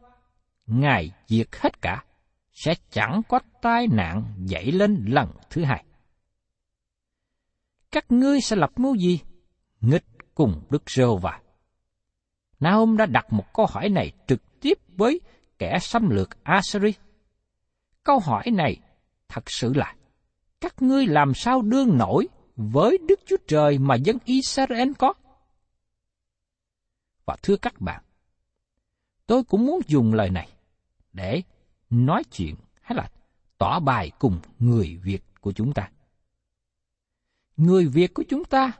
Ngài 0.66 1.12
diệt 1.28 1.48
hết 1.52 1.82
cả, 1.82 2.04
sẽ 2.52 2.74
chẳng 2.92 3.22
có 3.30 3.40
tai 3.62 3.88
nạn 3.88 4.24
dậy 4.38 4.72
lên 4.72 5.06
lần 5.08 5.30
thứ 5.50 5.64
hai. 5.64 5.86
Các 7.92 8.12
ngươi 8.12 8.42
sẽ 8.42 8.56
lập 8.56 8.72
mưu 8.76 8.96
gì? 8.96 9.20
Nghịch 9.82 10.06
cùng 10.36 10.62
Đức 10.70 10.84
Rô 10.90 11.18
Va. 11.18 11.42
Naum 12.60 12.98
đã 12.98 13.06
đặt 13.06 13.34
một 13.34 13.54
câu 13.54 13.66
hỏi 13.70 13.90
này 13.90 14.12
trực 14.28 14.60
tiếp 14.62 14.78
với 14.88 15.22
kẻ 15.60 15.78
xâm 15.82 16.10
lược 16.10 16.44
Assyri. 16.44 16.94
Câu 18.04 18.20
hỏi 18.20 18.44
này 18.54 18.78
thật 19.32 19.44
sự 19.48 19.74
là 19.74 19.96
các 20.62 20.82
ngươi 20.82 21.08
làm 21.08 21.34
sao 21.34 21.62
đương 21.62 21.98
nổi 21.98 22.28
với 22.56 22.98
Đức 23.08 23.20
Chúa 23.26 23.38
Trời 23.48 23.78
mà 23.78 23.96
dân 23.96 24.18
Israel 24.26 24.92
có? 25.00 25.14
Và 27.26 27.38
thưa 27.44 27.56
các 27.56 27.82
bạn, 27.82 28.04
tôi 29.28 29.44
cũng 29.44 29.66
muốn 29.66 29.82
dùng 29.88 30.14
lời 30.14 30.30
này 30.30 30.50
để 31.14 31.42
nói 31.90 32.24
chuyện 32.32 32.56
hay 32.82 32.96
là 32.96 33.10
tỏ 33.58 33.80
bài 33.80 34.12
cùng 34.20 34.40
người 34.60 35.00
Việt 35.04 35.24
của 35.42 35.52
chúng 35.52 35.74
ta. 35.74 35.92
Người 37.58 37.88
Việt 37.88 38.14
của 38.14 38.24
chúng 38.30 38.44
ta 38.44 38.72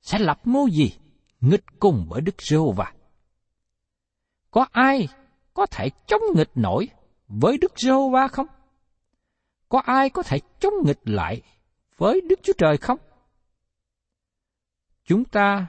sẽ 0.00 0.18
lập 0.18 0.40
mưu 0.44 0.68
gì 0.68 0.92
nghịch 1.40 1.64
cùng 1.78 2.06
với 2.08 2.20
Đức 2.20 2.42
giê 2.42 2.56
va 2.76 2.92
Có 4.50 4.66
ai 4.72 5.08
có 5.54 5.66
thể 5.66 5.90
chống 6.06 6.22
nghịch 6.34 6.50
nổi 6.54 6.88
với 7.28 7.58
Đức 7.58 7.72
giê 7.76 7.92
va 8.12 8.28
không? 8.28 8.46
Có 9.70 9.80
ai 9.80 10.10
có 10.10 10.22
thể 10.22 10.40
chống 10.60 10.74
nghịch 10.84 11.00
lại 11.04 11.42
với 11.96 12.20
Đức 12.20 12.40
Chúa 12.42 12.52
Trời 12.58 12.76
không? 12.76 12.98
Chúng 15.04 15.24
ta 15.24 15.66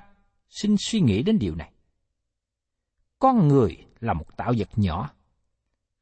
xin 0.50 0.76
suy 0.80 1.00
nghĩ 1.00 1.24
đến 1.24 1.40
điều 1.40 1.56
này. 1.56 1.72
Con 3.20 3.48
người 3.48 3.86
là 4.00 4.14
một 4.14 4.38
tạo 4.38 4.54
vật 4.58 4.70
nhỏ. 4.76 5.14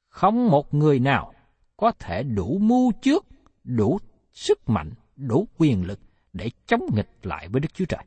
Không 0.08 0.48
một 0.48 0.74
người 0.74 1.00
nào 1.00 1.34
có 1.78 1.92
thể 2.00 2.24
đủ 2.24 2.58
mưu 2.62 2.92
trước, 3.02 3.26
đủ 3.64 4.00
sức 4.32 4.70
mạnh, 4.70 4.92
đủ 5.16 5.48
quyền 5.58 5.86
lực 5.86 6.00
để 6.34 6.52
chống 6.66 6.82
nghịch 6.96 7.10
lại 7.24 7.48
với 7.48 7.60
Đức 7.60 7.74
Chúa 7.74 7.86
Trời. 7.86 8.06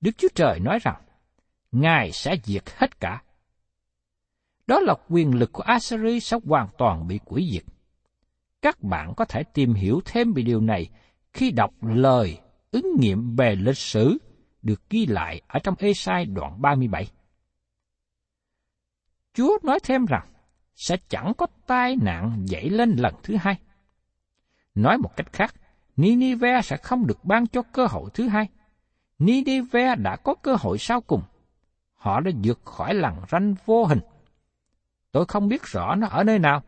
Đức 0.00 0.10
Chúa 0.18 0.28
Trời 0.34 0.60
nói 0.60 0.78
rằng, 0.82 1.02
Ngài 1.72 2.12
sẽ 2.12 2.36
diệt 2.44 2.70
hết 2.76 3.00
cả, 3.00 3.22
Đó 4.66 4.80
là 4.80 4.94
quyền 5.08 5.34
lực 5.34 5.52
của 5.52 5.62
Assyri 5.62 6.20
sẽ 6.20 6.36
hoàn 6.44 6.68
toàn 6.78 7.08
bị 7.08 7.20
quỷ 7.24 7.50
diệt. 7.52 7.75
Các 8.66 8.82
bạn 8.82 9.14
có 9.14 9.24
thể 9.24 9.42
tìm 9.42 9.74
hiểu 9.74 10.00
thêm 10.04 10.32
về 10.32 10.42
điều 10.42 10.60
này 10.60 10.88
khi 11.32 11.50
đọc 11.50 11.74
lời 11.80 12.38
ứng 12.70 12.96
nghiệm 12.98 13.36
về 13.36 13.56
lịch 13.56 13.76
sử 13.76 14.18
được 14.62 14.90
ghi 14.90 15.06
lại 15.06 15.40
ở 15.48 15.58
trong 15.58 15.74
Ê-sai 15.78 16.24
đoạn 16.24 16.62
37. 16.62 17.06
Chúa 19.34 19.58
nói 19.62 19.78
thêm 19.82 20.06
rằng 20.06 20.28
sẽ 20.74 20.96
chẳng 21.08 21.32
có 21.38 21.46
tai 21.66 21.96
nạn 22.02 22.44
dậy 22.44 22.70
lên 22.70 22.90
lần 22.90 23.14
thứ 23.22 23.36
hai. 23.40 23.58
Nói 24.74 24.98
một 24.98 25.16
cách 25.16 25.32
khác, 25.32 25.54
Ninive 25.96 26.60
sẽ 26.62 26.76
không 26.76 27.06
được 27.06 27.24
ban 27.24 27.46
cho 27.46 27.62
cơ 27.62 27.86
hội 27.86 28.10
thứ 28.14 28.28
hai. 28.28 28.48
Ninive 29.18 29.94
đã 29.94 30.16
có 30.16 30.34
cơ 30.34 30.56
hội 30.60 30.78
sau 30.78 31.00
cùng. 31.00 31.22
Họ 31.94 32.20
đã 32.20 32.30
vượt 32.42 32.64
khỏi 32.64 32.94
lằn 32.94 33.14
ranh 33.30 33.54
vô 33.64 33.84
hình. 33.84 34.00
Tôi 35.12 35.24
không 35.28 35.48
biết 35.48 35.62
rõ 35.62 35.94
nó 35.94 36.06
ở 36.06 36.24
nơi 36.24 36.38
nào, 36.38 36.62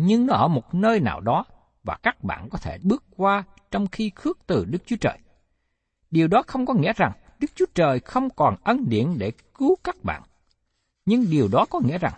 nhưng 0.00 0.26
nó 0.26 0.34
ở 0.34 0.48
một 0.48 0.74
nơi 0.74 1.00
nào 1.00 1.20
đó 1.20 1.44
và 1.84 1.98
các 2.02 2.24
bạn 2.24 2.48
có 2.50 2.58
thể 2.58 2.78
bước 2.82 3.04
qua 3.16 3.44
trong 3.70 3.86
khi 3.86 4.10
khước 4.14 4.38
từ 4.46 4.64
Đức 4.64 4.78
Chúa 4.86 4.96
Trời. 4.96 5.18
Điều 6.10 6.28
đó 6.28 6.42
không 6.46 6.66
có 6.66 6.74
nghĩa 6.74 6.92
rằng 6.92 7.12
Đức 7.38 7.50
Chúa 7.54 7.66
Trời 7.74 8.00
không 8.00 8.30
còn 8.30 8.56
ân 8.64 8.84
điển 8.88 9.14
để 9.18 9.32
cứu 9.54 9.76
các 9.84 10.04
bạn. 10.04 10.22
Nhưng 11.06 11.30
điều 11.30 11.48
đó 11.48 11.66
có 11.70 11.80
nghĩa 11.84 11.98
rằng 11.98 12.12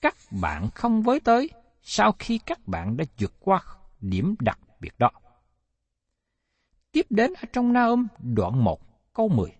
các 0.00 0.14
bạn 0.42 0.68
không 0.74 1.02
với 1.02 1.20
tới 1.20 1.50
sau 1.82 2.12
khi 2.18 2.38
các 2.38 2.68
bạn 2.68 2.96
đã 2.96 3.04
vượt 3.18 3.32
qua 3.40 3.60
điểm 4.00 4.34
đặc 4.40 4.58
biệt 4.80 4.98
đó. 4.98 5.10
Tiếp 6.92 7.06
đến 7.10 7.32
ở 7.32 7.44
trong 7.52 7.72
Naum 7.72 8.06
đoạn 8.18 8.64
1 8.64 8.80
câu 9.12 9.28
10. 9.28 9.52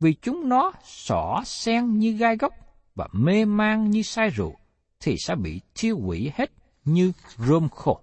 Vì 0.00 0.14
chúng 0.22 0.48
nó 0.48 0.72
xỏ 0.84 1.42
sen 1.44 1.98
như 1.98 2.12
gai 2.12 2.36
gốc 2.36 2.52
và 2.94 3.08
mê 3.12 3.44
man 3.44 3.90
như 3.90 4.02
sai 4.02 4.30
rượu, 4.30 4.56
thì 5.00 5.16
sẽ 5.18 5.34
bị 5.34 5.60
thiêu 5.74 5.98
hủy 5.98 6.32
hết 6.34 6.50
như 6.84 7.12
rơm 7.36 7.68
khô. 7.68 8.00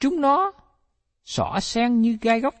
Chúng 0.00 0.20
nó 0.20 0.52
xỏ 1.24 1.58
sen 1.60 2.00
như 2.00 2.18
gai 2.20 2.40
góc, 2.40 2.54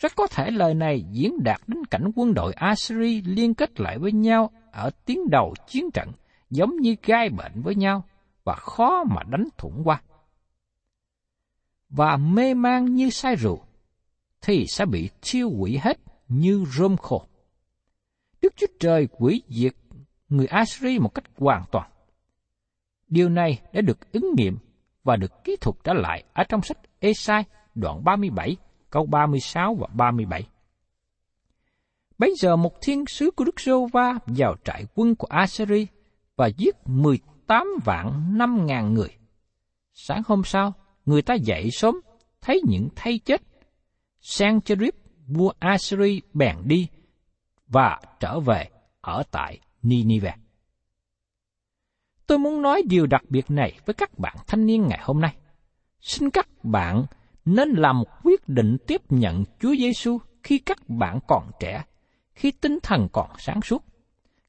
Rất 0.00 0.16
có 0.16 0.26
thể 0.26 0.50
lời 0.50 0.74
này 0.74 1.04
diễn 1.12 1.42
đạt 1.44 1.60
đến 1.66 1.84
cảnh 1.84 2.10
quân 2.16 2.34
đội 2.34 2.52
Assyri 2.52 3.22
liên 3.22 3.54
kết 3.54 3.80
lại 3.80 3.98
với 3.98 4.12
nhau 4.12 4.50
ở 4.72 4.90
tiến 5.04 5.30
đầu 5.30 5.54
chiến 5.66 5.90
trận 5.90 6.12
giống 6.50 6.76
như 6.76 6.96
gai 7.02 7.28
bệnh 7.28 7.62
với 7.62 7.74
nhau 7.74 8.04
và 8.44 8.54
khó 8.54 9.04
mà 9.04 9.22
đánh 9.22 9.48
thủng 9.58 9.82
qua. 9.84 10.02
Và 11.88 12.16
mê 12.16 12.54
man 12.54 12.94
như 12.94 13.10
say 13.10 13.36
rượu, 13.36 13.62
thì 14.40 14.66
sẽ 14.68 14.86
bị 14.86 15.10
thiêu 15.22 15.50
hủy 15.50 15.78
hết 15.82 15.98
như 16.28 16.64
rơm 16.76 16.96
khô. 16.96 17.26
Đức 18.42 18.52
Chúa 18.56 18.66
Trời 18.80 19.08
quỷ 19.10 19.42
diệt 19.48 19.74
người 20.28 20.46
Assyri 20.46 20.98
một 20.98 21.14
cách 21.14 21.24
hoàn 21.36 21.64
toàn. 21.72 21.89
Điều 23.10 23.28
này 23.28 23.60
đã 23.72 23.80
được 23.80 24.12
ứng 24.12 24.34
nghiệm 24.36 24.58
và 25.04 25.16
được 25.16 25.44
ký 25.44 25.56
thuật 25.60 25.76
trở 25.84 25.92
lại 25.92 26.24
ở 26.32 26.44
trong 26.44 26.62
sách 26.62 26.78
Esai 27.00 27.44
đoạn 27.74 28.04
37, 28.04 28.56
câu 28.90 29.06
36 29.06 29.74
và 29.74 29.86
37. 29.94 30.46
Bây 32.18 32.34
giờ 32.38 32.56
một 32.56 32.80
thiên 32.82 33.06
sứ 33.06 33.30
của 33.30 33.44
Đức 33.44 33.60
Sô 33.60 33.86
Va 33.92 34.18
vào 34.26 34.56
trại 34.64 34.84
quân 34.94 35.14
của 35.14 35.26
Assyri 35.30 35.86
và 36.36 36.46
giết 36.46 36.76
18 36.84 37.66
vạn 37.84 38.38
5 38.38 38.66
ngàn 38.66 38.94
người. 38.94 39.16
Sáng 39.92 40.22
hôm 40.26 40.42
sau, 40.44 40.72
người 41.06 41.22
ta 41.22 41.34
dậy 41.34 41.70
sớm, 41.72 42.00
thấy 42.40 42.62
những 42.68 42.88
thay 42.96 43.18
chết. 43.18 43.42
Sennacherib, 44.20 44.94
vua 45.26 45.52
Assyri 45.58 46.20
bèn 46.34 46.56
đi 46.64 46.88
và 47.68 48.00
trở 48.20 48.40
về 48.40 48.68
ở 49.00 49.22
tại 49.30 49.58
Nineveh. 49.82 50.34
Tôi 52.30 52.38
muốn 52.38 52.62
nói 52.62 52.82
điều 52.86 53.06
đặc 53.06 53.22
biệt 53.28 53.50
này 53.50 53.78
với 53.86 53.94
các 53.94 54.18
bạn 54.18 54.36
thanh 54.46 54.66
niên 54.66 54.86
ngày 54.88 54.98
hôm 55.02 55.20
nay. 55.20 55.36
Xin 56.00 56.30
các 56.30 56.48
bạn 56.62 57.04
nên 57.44 57.70
làm 57.70 57.98
một 57.98 58.08
quyết 58.24 58.48
định 58.48 58.76
tiếp 58.86 59.12
nhận 59.12 59.44
Chúa 59.60 59.74
Giêsu 59.78 60.18
khi 60.42 60.58
các 60.58 60.88
bạn 60.88 61.18
còn 61.28 61.50
trẻ, 61.60 61.84
khi 62.32 62.50
tinh 62.50 62.78
thần 62.82 63.08
còn 63.12 63.30
sáng 63.38 63.62
suốt. 63.62 63.84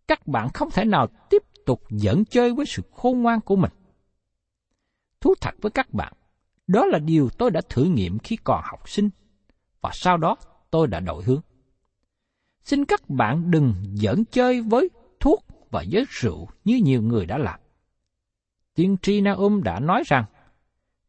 Các 0.08 0.28
bạn 0.28 0.50
không 0.54 0.70
thể 0.72 0.86
nào 0.86 1.08
tiếp 1.30 1.44
tục 1.66 1.82
dẫn 1.90 2.26
chơi 2.26 2.54
với 2.54 2.66
sự 2.66 2.82
khôn 2.92 3.22
ngoan 3.22 3.42
của 3.42 3.56
mình. 3.56 3.72
Thú 5.22 5.34
thật 5.42 5.56
với 5.62 5.72
các 5.72 5.94
bạn, 5.94 6.14
đó 6.68 6.86
là 6.86 7.00
điều 7.00 7.30
tôi 7.38 7.52
đã 7.52 7.62
thử 7.70 7.84
nghiệm 7.84 8.20
khi 8.20 8.36
còn 8.36 8.62
học 8.64 8.90
sinh, 8.90 9.10
và 9.82 9.90
sau 9.94 10.18
đó 10.18 10.36
tôi 10.72 10.88
đã 10.88 11.00
đổi 11.00 11.24
hướng. 11.24 11.42
Xin 12.64 12.86
các 12.86 13.10
bạn 13.10 13.52
đừng 13.52 13.74
dẫn 13.94 14.26
chơi 14.26 14.62
với 14.62 14.90
thuốc 15.20 15.46
và 15.72 15.84
với 15.92 16.06
rượu 16.10 16.48
như 16.66 16.80
nhiều 16.84 17.02
người 17.02 17.26
đã 17.26 17.38
làm. 17.38 17.61
Tiên 18.76 18.98
tri 19.02 19.22
Naum 19.22 19.64
đã 19.64 19.80
nói 19.80 20.04
rằng, 20.06 20.26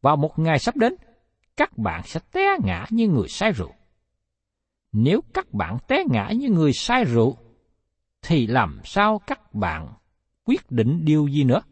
vào 0.00 0.16
một 0.16 0.38
ngày 0.38 0.58
sắp 0.58 0.76
đến, 0.76 0.94
các 1.56 1.78
bạn 1.78 2.02
sẽ 2.04 2.20
té 2.32 2.56
ngã 2.64 2.86
như 2.90 3.08
người 3.08 3.28
say 3.28 3.52
rượu. 3.52 3.72
Nếu 4.92 5.20
các 5.34 5.52
bạn 5.52 5.78
té 5.86 6.04
ngã 6.10 6.30
như 6.36 6.48
người 6.48 6.72
say 6.72 7.04
rượu, 7.04 7.36
thì 8.22 8.46
làm 8.46 8.80
sao 8.84 9.20
các 9.26 9.54
bạn 9.54 9.88
quyết 10.44 10.70
định 10.70 11.04
điều 11.04 11.26
gì 11.26 11.44
nữa? 11.44 11.62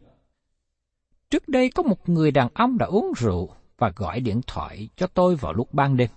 Trước 1.29 1.47
đây 1.47 1.69
có 1.69 1.83
một 1.83 2.09
người 2.09 2.31
đàn 2.31 2.47
ông 2.53 2.77
đã 2.77 2.85
uống 2.85 3.11
rượu 3.17 3.49
và 3.77 3.91
gọi 3.95 4.19
điện 4.19 4.41
thoại 4.47 4.89
cho 4.95 5.07
tôi 5.07 5.35
vào 5.35 5.53
lúc 5.53 5.73
ban 5.73 5.97
đêm. 5.97 6.09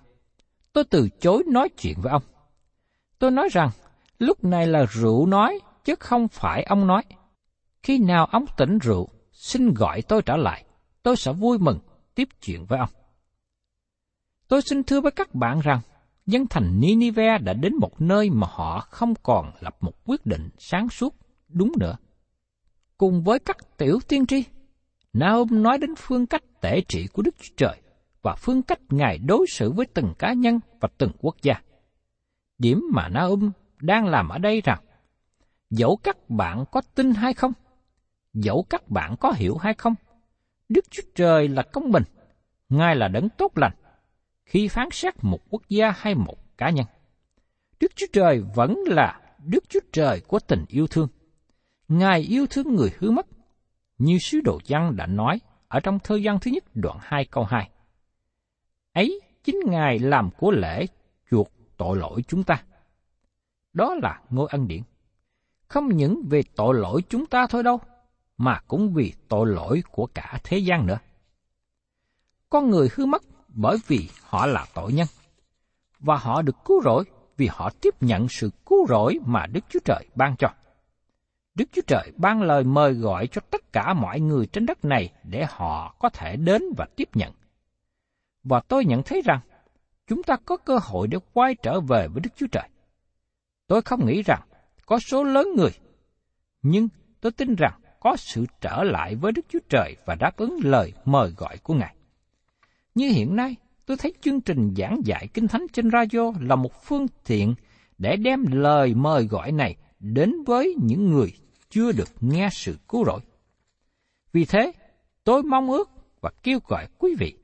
Tôi 0.73 0.85
từ 0.85 1.09
chối 1.21 1.43
nói 1.47 1.69
chuyện 1.69 1.95
với 2.01 2.13
ông. 2.13 2.23
Tôi 3.19 3.31
nói 3.31 3.49
rằng, 3.53 3.71
lúc 4.19 4.45
này 4.45 4.67
là 4.67 4.87
rượu 4.91 5.27
nói, 5.27 5.61
chứ 5.85 5.95
không 6.01 6.29
phải 6.29 6.63
ông 6.63 6.87
nói. 6.87 7.03
Khi 7.83 7.99
nào 7.99 8.27
ông 8.27 8.45
tỉnh 8.57 8.79
rượu, 8.79 9.09
xin 9.35 9.75
gọi 9.75 10.03
tôi 10.03 10.23
trở 10.23 10.37
lại, 10.37 10.65
tôi 11.03 11.17
sẽ 11.17 11.33
vui 11.33 11.59
mừng 11.59 11.79
tiếp 12.15 12.29
chuyện 12.41 12.65
với 12.65 12.79
ông. 12.79 12.89
Tôi 14.49 14.63
xin 14.63 14.83
thưa 14.83 15.01
với 15.01 15.13
các 15.13 15.35
bạn 15.35 15.61
rằng, 15.61 15.81
dân 16.27 16.47
thành 16.47 16.81
Ninive 16.81 17.39
đã 17.39 17.53
đến 17.53 17.75
một 17.81 18.01
nơi 18.01 18.31
mà 18.31 18.47
họ 18.51 18.81
không 18.81 19.15
còn 19.23 19.53
lập 19.61 19.77
một 19.81 19.93
quyết 20.05 20.27
định 20.27 20.49
sáng 20.59 20.89
suốt 20.89 21.15
đúng 21.49 21.73
nữa. 21.79 21.97
Cùng 22.97 23.23
với 23.23 23.39
các 23.39 23.57
tiểu 23.77 23.99
tiên 24.09 24.27
tri, 24.27 24.45
Naum 25.13 25.63
nói 25.63 25.79
đến 25.79 25.95
phương 25.99 26.27
cách 26.27 26.43
tể 26.61 26.81
trị 26.89 27.07
của 27.13 27.23
Đức 27.23 27.35
Chúa 27.39 27.55
Trời 27.57 27.81
và 28.23 28.35
phương 28.35 28.63
cách 28.63 28.81
Ngài 28.91 29.19
đối 29.19 29.47
xử 29.49 29.73
với 29.73 29.87
từng 29.87 30.15
cá 30.19 30.33
nhân 30.33 30.61
và 30.81 30.89
từng 30.99 31.11
quốc 31.21 31.37
gia. 31.43 31.55
Điểm 32.59 32.83
mà 32.93 33.09
Naum 33.09 33.51
đang 33.81 34.07
làm 34.07 34.29
ở 34.29 34.39
đây 34.39 34.61
rằng, 34.61 34.81
dẫu 35.71 35.97
các 35.97 36.31
bạn 36.31 36.65
có 36.73 36.83
tin 36.95 37.15
hay 37.15 37.35
không, 37.35 37.53
dẫu 38.35 38.67
các 38.71 38.89
bạn 38.89 39.17
có 39.21 39.33
hiểu 39.37 39.57
hay 39.57 39.75
không, 39.75 39.95
Đức 40.69 40.91
Chúa 40.91 41.03
Trời 41.15 41.49
là 41.49 41.63
công 41.63 41.93
bình, 41.93 42.03
Ngài 42.69 42.97
là 42.97 43.09
đấng 43.09 43.29
tốt 43.29 43.59
lành, 43.59 43.73
khi 44.45 44.69
phán 44.69 44.89
xét 44.93 45.15
một 45.23 45.39
quốc 45.51 45.63
gia 45.69 45.91
hay 45.91 46.15
một 46.15 46.57
cá 46.59 46.71
nhân. 46.71 46.87
Đức 47.81 47.93
Chúa 47.97 48.07
Trời 48.13 48.41
vẫn 48.55 48.77
là 48.87 49.21
Đức 49.45 49.65
Chúa 49.69 49.81
Trời 49.93 50.21
của 50.21 50.39
tình 50.39 50.65
yêu 50.69 50.87
thương. 50.87 51.09
Ngài 51.89 52.21
yêu 52.21 52.47
thương 52.51 52.75
người 52.75 52.93
hư 52.99 53.11
mất, 53.11 53.27
như 53.99 54.19
sứ 54.19 54.41
đồ 54.41 54.61
văn 54.69 54.97
đã 54.97 55.07
nói 55.07 55.41
ở 55.69 55.81
trong 55.81 55.99
thơ 55.99 56.19
văn 56.23 56.39
thứ 56.41 56.51
nhất 56.51 56.65
đoạn 56.75 56.99
2 57.01 57.25
câu 57.25 57.45
2. 57.45 57.71
Ấy 58.93 59.21
chính 59.45 59.57
Ngài 59.67 59.99
làm 59.99 60.31
của 60.39 60.51
lễ 60.51 60.87
chuộc 61.31 61.51
tội 61.77 61.97
lỗi 61.97 62.23
chúng 62.29 62.45
ta. 62.45 62.63
Đó 63.73 63.95
là 64.03 64.21
ngôi 64.31 64.49
ân 64.51 64.69
điển. 64.69 64.83
Không 65.69 65.89
những 65.89 66.23
về 66.31 66.43
tội 66.57 66.75
lỗi 66.75 67.03
chúng 67.09 67.27
ta 67.27 67.47
thôi 67.47 67.63
đâu, 67.63 67.81
mà 68.37 68.61
cũng 68.69 68.93
vì 68.95 69.13
tội 69.29 69.47
lỗi 69.47 69.83
của 69.91 70.07
cả 70.15 70.39
thế 70.45 70.59
gian 70.59 70.87
nữa. 70.87 70.99
Con 72.51 72.71
người 72.71 72.89
hư 72.95 73.07
mất 73.07 73.23
bởi 73.49 73.77
vì 73.87 74.09
họ 74.23 74.47
là 74.47 74.67
tội 74.75 74.93
nhân, 74.93 75.07
và 76.01 76.17
họ 76.17 76.43
được 76.43 76.57
cứu 76.65 76.83
rỗi 76.83 77.05
vì 77.37 77.49
họ 77.53 77.71
tiếp 77.81 77.95
nhận 78.01 78.29
sự 78.29 78.51
cứu 78.67 78.87
rỗi 78.89 79.19
mà 79.27 79.47
Đức 79.47 79.65
Chúa 79.69 79.81
Trời 79.85 80.07
ban 80.15 80.37
cho. 80.37 80.49
Đức 81.55 81.65
Chúa 81.73 81.83
Trời 81.87 82.13
ban 82.17 82.43
lời 82.43 82.65
mời 82.65 82.93
gọi 82.93 83.27
cho 83.27 83.41
tất 83.51 83.73
cả 83.73 83.95
mọi 83.95 84.21
người 84.21 84.47
trên 84.47 84.67
đất 84.67 84.85
này 84.85 85.13
để 85.25 85.47
họ 85.49 85.95
có 85.99 86.09
thể 86.09 86.37
đến 86.37 86.63
và 86.77 86.87
tiếp 86.97 87.09
nhận. 87.15 87.33
Và 88.43 88.61
tôi 88.69 88.85
nhận 88.85 89.03
thấy 89.03 89.23
rằng, 89.25 89.41
chúng 90.07 90.23
ta 90.23 90.37
có 90.45 90.57
cơ 90.57 90.79
hội 90.83 91.09
để 91.09 91.19
quay 91.33 91.55
trở 91.63 91.81
về 91.81 92.09
với 92.09 92.21
Đức 92.21 92.31
Chúa 92.37 92.47
Trời. 92.53 92.69
Tôi 93.67 93.83
không 93.83 94.07
nghĩ 94.07 94.23
rằng 94.23 94.43
có 94.87 94.99
số 94.99 95.25
lớn 95.25 95.49
người, 95.57 95.71
nhưng 96.63 96.89
tôi 97.21 97.33
tin 97.33 97.55
rằng 97.55 97.81
có 98.05 98.17
sự 98.17 98.47
trở 98.61 98.83
lại 98.83 99.15
với 99.15 99.33
Đức 99.33 99.47
Chúa 99.49 99.59
Trời 99.69 99.97
và 100.07 100.15
đáp 100.15 100.37
ứng 100.37 100.59
lời 100.63 100.93
mời 101.05 101.31
gọi 101.37 101.59
của 101.59 101.75
Ngài. 101.75 101.95
Như 102.95 103.09
hiện 103.09 103.37
nay, 103.37 103.57
tôi 103.87 103.97
thấy 103.97 104.15
chương 104.21 104.41
trình 104.41 104.75
giảng 104.77 105.01
dạy 105.05 105.29
Kinh 105.35 105.49
Thánh 105.49 105.67
trên 105.73 105.91
radio 105.91 106.33
là 106.41 106.57
một 106.57 106.85
phương 106.85 107.07
tiện 107.27 107.55
để 107.99 108.17
đem 108.17 108.45
lời 108.51 108.95
mời 108.95 109.25
gọi 109.25 109.53
này 109.53 109.77
đến 110.01 110.33
với 110.47 110.75
những 110.83 111.11
người 111.11 111.33
chưa 111.71 111.93
được 111.93 112.09
nghe 112.21 112.49
sự 112.53 112.79
cứu 112.89 113.05
rỗi. 113.05 113.21
Vì 114.33 114.45
thế, 114.45 114.73
tôi 115.25 115.43
mong 115.43 115.71
ước 115.71 115.91
và 116.21 116.31
kêu 116.43 116.59
gọi 116.69 116.87
quý 116.99 117.15
vị. 117.19 117.35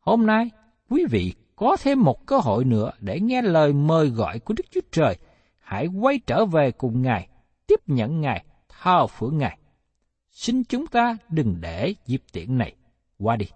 Hôm 0.00 0.26
nay, 0.26 0.50
quý 0.90 1.04
vị 1.10 1.34
có 1.56 1.76
thêm 1.82 2.02
một 2.02 2.26
cơ 2.26 2.38
hội 2.38 2.64
nữa 2.64 2.90
để 3.00 3.20
nghe 3.20 3.42
lời 3.42 3.72
mời 3.72 4.08
gọi 4.08 4.38
của 4.38 4.54
Đức 4.56 4.64
Chúa 4.70 4.80
Trời. 4.92 5.16
Hãy 5.58 5.86
quay 5.86 6.20
trở 6.26 6.44
về 6.44 6.70
cùng 6.70 7.02
Ngài, 7.02 7.28
tiếp 7.66 7.80
nhận 7.86 8.20
Ngài 8.20 8.44
thao 8.68 9.06
phượng 9.06 9.38
Ngài. 9.38 9.58
Xin 10.36 10.64
chúng 10.64 10.86
ta 10.86 11.16
đừng 11.28 11.60
để 11.60 11.94
dịp 12.06 12.22
tiện 12.32 12.58
này 12.58 12.74
qua 13.18 13.36
đi. 13.36 13.46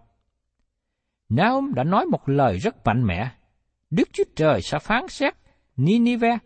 Naum 1.28 1.74
đã 1.74 1.84
nói 1.84 2.06
một 2.06 2.28
lời 2.28 2.58
rất 2.58 2.86
mạnh 2.86 3.06
mẽ. 3.06 3.30
Đức 3.90 4.08
Chúa 4.12 4.24
Trời 4.36 4.62
sẽ 4.62 4.78
phán 4.78 5.08
xét 5.08 5.34
Ninive 5.76 6.38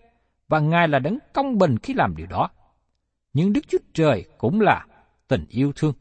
và 0.49 0.61
Ngài 0.61 0.89
là 0.89 0.99
đấng 0.99 1.19
công 1.33 1.59
bình 1.59 1.79
khi 1.79 1.95
làm 1.95 2.17
điều 2.17 2.27
đó. 2.27 2.51
Nhưng 3.33 3.53
Đức 3.53 3.61
Chúa 3.69 3.79
Trời 3.95 4.25
cũng 4.39 4.61
là 4.61 4.87
tình 5.29 5.45
yêu 5.49 5.73
thương. 5.77 5.95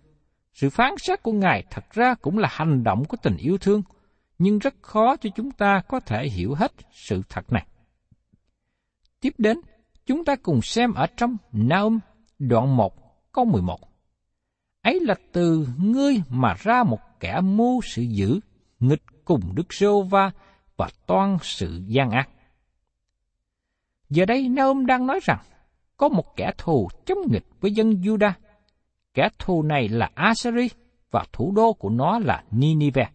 Sự 0.54 0.69
phán 0.69 0.93
xét 0.98 1.24
của 1.24 1.32
Ngài 1.32 1.63
thật 1.69 1.84
ra 1.91 2.15
cũng 2.22 2.38
là 2.38 2.50
hành 2.52 2.84
động 2.84 3.06
của 3.06 3.17
tình 3.24 3.38
yêu 3.38 3.58
thương, 3.58 3.82
nhưng 4.39 4.60
rất 4.60 4.74
khó 4.82 5.15
cho 5.15 5.30
chúng 5.36 5.52
ta 5.52 5.82
có 5.88 6.00
thể 6.00 6.28
hiểu 6.30 6.54
hết 6.54 6.72
sự 6.91 7.22
thật 7.30 7.52
này. 7.54 7.67
Tiếp 9.22 9.34
đến, 9.38 9.58
chúng 10.06 10.26
ta 10.26 10.36
cùng 10.36 10.62
xem 10.62 10.93
ở 10.93 11.08
trong 11.17 11.38
Naum 11.52 12.00
đoạn 12.39 12.76
1 12.78 12.93
câu 13.32 13.46
11. 13.46 13.93
Ấy 14.84 15.00
là 15.00 15.15
từ 15.32 15.67
ngươi 15.78 16.22
mà 16.30 16.56
ra 16.60 16.84
một 16.84 17.00
kẻ 17.19 17.41
mưu 17.41 17.82
sự 17.82 18.02
dữ, 18.02 18.39
nghịch 18.80 19.04
cùng 19.26 19.41
Đức 19.56 19.74
Sô 19.74 20.02
Va 20.02 20.32
và 20.78 20.89
toan 21.06 21.38
sự 21.41 21.82
gian 21.88 22.12
ác. 22.12 22.30
Giờ 24.10 24.26
đây 24.26 24.50
Naum 24.50 24.86
đang 24.86 25.08
nói 25.08 25.19
rằng, 25.24 25.39
có 25.98 26.10
một 26.10 26.36
kẻ 26.36 26.52
thù 26.58 26.89
chống 27.06 27.17
nghịch 27.32 27.46
với 27.62 27.72
dân 27.72 27.91
Juda. 27.91 28.32
Kẻ 29.13 29.30
thù 29.39 29.63
này 29.63 29.89
là 29.89 30.10
Assyri 30.15 30.69
và 31.12 31.26
thủ 31.34 31.52
đô 31.56 31.74
của 31.74 31.89
nó 31.89 32.19
là 32.19 32.43
Ninive. 32.52 33.10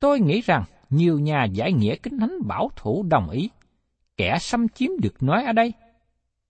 Tôi 0.00 0.20
nghĩ 0.20 0.40
rằng 0.40 0.64
nhiều 0.90 1.18
nhà 1.18 1.44
giải 1.44 1.72
nghĩa 1.72 1.96
kinh 1.96 2.18
thánh 2.18 2.38
bảo 2.46 2.70
thủ 2.76 3.02
đồng 3.02 3.30
ý 3.30 3.50
kẻ 4.16 4.38
xâm 4.40 4.68
chiếm 4.68 4.90
được 5.02 5.22
nói 5.22 5.44
ở 5.44 5.52
đây, 5.52 5.72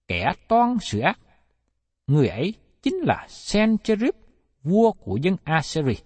kẻ 0.08 0.32
toan 0.48 0.76
sự 0.80 1.00
ác. 1.00 1.18
Người 2.06 2.28
ấy 2.28 2.54
chính 2.84 2.96
là 2.96 3.26
Sennacherib, 3.28 4.14
vua 4.62 4.92
của 4.92 5.16
dân 5.16 5.36
Assyria. 5.44 6.00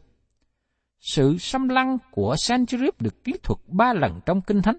Sự 1.01 1.38
xâm 1.38 1.69
lăng 1.69 1.99
của 2.11 2.37
Sennacherib 2.38 2.95
được 3.01 3.25
kỹ 3.25 3.33
thuật 3.43 3.59
ba 3.67 3.93
lần 3.93 4.21
trong 4.27 4.41
Kinh 4.41 4.62
Thánh. 4.62 4.77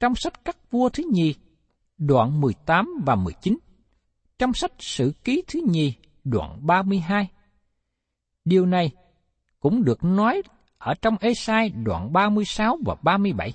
Trong 0.00 0.14
sách 0.14 0.44
các 0.44 0.70
vua 0.70 0.88
thứ 0.88 1.02
nhì, 1.12 1.34
đoạn 1.98 2.40
18 2.40 2.88
và 3.06 3.14
19. 3.14 3.58
Trong 4.38 4.52
sách 4.52 4.72
Sử 4.78 5.12
ký 5.24 5.42
thứ 5.46 5.60
nhì, 5.68 5.94
đoạn 6.24 6.66
32. 6.66 7.28
Điều 8.44 8.66
này 8.66 8.90
cũng 9.60 9.84
được 9.84 10.04
nói 10.04 10.42
ở 10.78 10.94
trong 11.02 11.16
Esai 11.20 11.70
đoạn 11.70 12.12
36 12.12 12.78
và 12.86 12.96
37. 13.02 13.52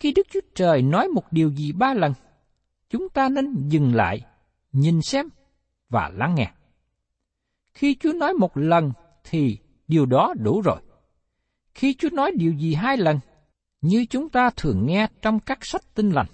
Khi 0.00 0.12
Đức 0.12 0.26
Chúa 0.32 0.40
Trời 0.54 0.82
nói 0.82 1.08
một 1.08 1.32
điều 1.32 1.50
gì 1.50 1.72
ba 1.72 1.94
lần, 1.94 2.12
chúng 2.90 3.08
ta 3.08 3.28
nên 3.28 3.68
dừng 3.68 3.94
lại, 3.94 4.20
nhìn 4.72 5.02
xem 5.02 5.28
và 5.92 6.10
lắng 6.14 6.34
nghe. 6.34 6.52
Khi 7.74 7.96
Chúa 8.00 8.12
nói 8.12 8.32
một 8.34 8.56
lần 8.56 8.92
thì 9.24 9.58
điều 9.88 10.06
đó 10.06 10.34
đủ 10.38 10.60
rồi. 10.60 10.80
Khi 11.74 11.94
Chúa 11.94 12.10
nói 12.12 12.32
điều 12.36 12.52
gì 12.52 12.74
hai 12.74 12.96
lần, 12.96 13.20
như 13.80 14.06
chúng 14.10 14.28
ta 14.28 14.50
thường 14.56 14.86
nghe 14.86 15.06
trong 15.22 15.40
các 15.40 15.64
sách 15.64 15.94
tinh 15.94 16.10
lành, 16.10 16.26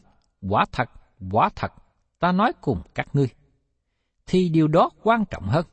quả 0.48 0.64
thật, 0.72 0.88
quả 1.30 1.48
thật, 1.56 1.72
ta 2.18 2.32
nói 2.32 2.52
cùng 2.60 2.82
các 2.94 3.08
ngươi, 3.12 3.28
thì 4.26 4.48
điều 4.48 4.68
đó 4.68 4.90
quan 5.02 5.24
trọng 5.30 5.48
hơn. 5.48 5.66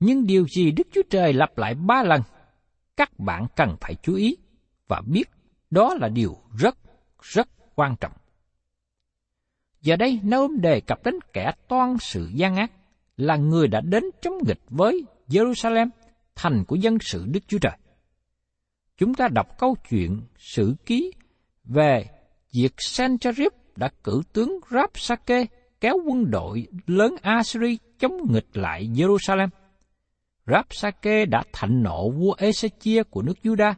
Nhưng 0.00 0.26
điều 0.26 0.48
gì 0.48 0.70
Đức 0.70 0.86
Chúa 0.92 1.02
Trời 1.10 1.32
lặp 1.32 1.58
lại 1.58 1.74
ba 1.74 2.02
lần, 2.02 2.22
các 2.96 3.18
bạn 3.18 3.46
cần 3.56 3.76
phải 3.80 3.94
chú 3.94 4.14
ý 4.14 4.36
và 4.88 5.02
biết 5.06 5.24
đó 5.70 5.94
là 6.00 6.08
điều 6.08 6.36
rất, 6.58 6.78
rất 7.22 7.48
quan 7.74 7.96
trọng. 8.00 8.12
Giờ 9.86 9.96
đây 9.96 10.20
Naôm 10.22 10.60
đề 10.60 10.80
cập 10.80 11.04
đến 11.04 11.14
kẻ 11.32 11.52
toan 11.68 11.96
sự 12.00 12.30
gian 12.34 12.56
ác, 12.56 12.72
là 13.16 13.36
người 13.36 13.68
đã 13.68 13.80
đến 13.80 14.04
chống 14.22 14.34
nghịch 14.46 14.60
với 14.68 15.04
Jerusalem, 15.28 15.88
thành 16.34 16.64
của 16.68 16.76
dân 16.76 16.98
sự 17.00 17.24
Đức 17.26 17.40
Chúa 17.48 17.58
Trời. 17.58 17.72
Chúng 18.96 19.14
ta 19.14 19.28
đọc 19.28 19.58
câu 19.58 19.76
chuyện 19.88 20.20
sử 20.38 20.74
ký 20.86 21.12
về 21.64 22.04
việc 22.52 22.72
Sennacherib 22.78 23.52
đã 23.76 23.88
cử 24.04 24.22
tướng 24.32 24.58
Rapsake 24.70 25.46
kéo 25.80 25.94
quân 26.06 26.30
đội 26.30 26.66
lớn 26.86 27.16
Assyri 27.22 27.78
chống 27.98 28.32
nghịch 28.32 28.56
lại 28.56 28.88
Jerusalem. 28.94 29.48
Rapsake 30.46 31.26
đã 31.26 31.42
thạnh 31.52 31.82
nộ 31.82 32.10
vua 32.10 32.34
Ezechia 32.34 33.04
của 33.10 33.22
nước 33.22 33.38
Juda 33.42 33.74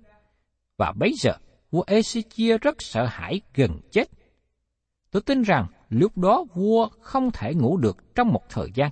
và 0.77 0.93
bấy 0.93 1.13
giờ 1.21 1.33
vua 1.71 1.85
Ezechia 1.85 2.59
rất 2.59 2.83
sợ 2.83 3.07
hãi 3.07 3.41
gần 3.55 3.81
chết. 3.91 4.09
Tôi 5.11 5.23
tin 5.23 5.43
rằng 5.43 5.67
lúc 5.89 6.19
đó 6.19 6.45
vua 6.55 6.89
không 7.01 7.31
thể 7.31 7.55
ngủ 7.55 7.77
được 7.77 8.15
trong 8.15 8.29
một 8.29 8.43
thời 8.49 8.69
gian. 8.75 8.91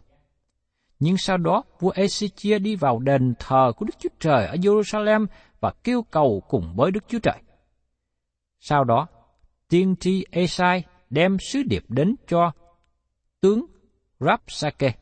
Nhưng 0.98 1.16
sau 1.18 1.36
đó 1.36 1.62
vua 1.80 1.92
Ezechia 1.92 2.62
đi 2.62 2.76
vào 2.76 2.98
đền 2.98 3.34
thờ 3.38 3.72
của 3.76 3.84
Đức 3.84 3.94
Chúa 3.98 4.08
Trời 4.20 4.46
ở 4.46 4.54
Jerusalem 4.54 5.26
và 5.60 5.72
kêu 5.84 6.02
cầu 6.02 6.42
cùng 6.48 6.74
với 6.76 6.90
Đức 6.90 7.04
Chúa 7.08 7.18
Trời. 7.18 7.42
Sau 8.60 8.84
đó, 8.84 9.06
tiên 9.68 9.94
tri 10.00 10.24
Esai 10.30 10.84
đem 11.10 11.38
sứ 11.38 11.62
điệp 11.62 11.84
đến 11.88 12.14
cho 12.26 12.52
tướng 13.40 13.66
Rapsake. 14.20 14.92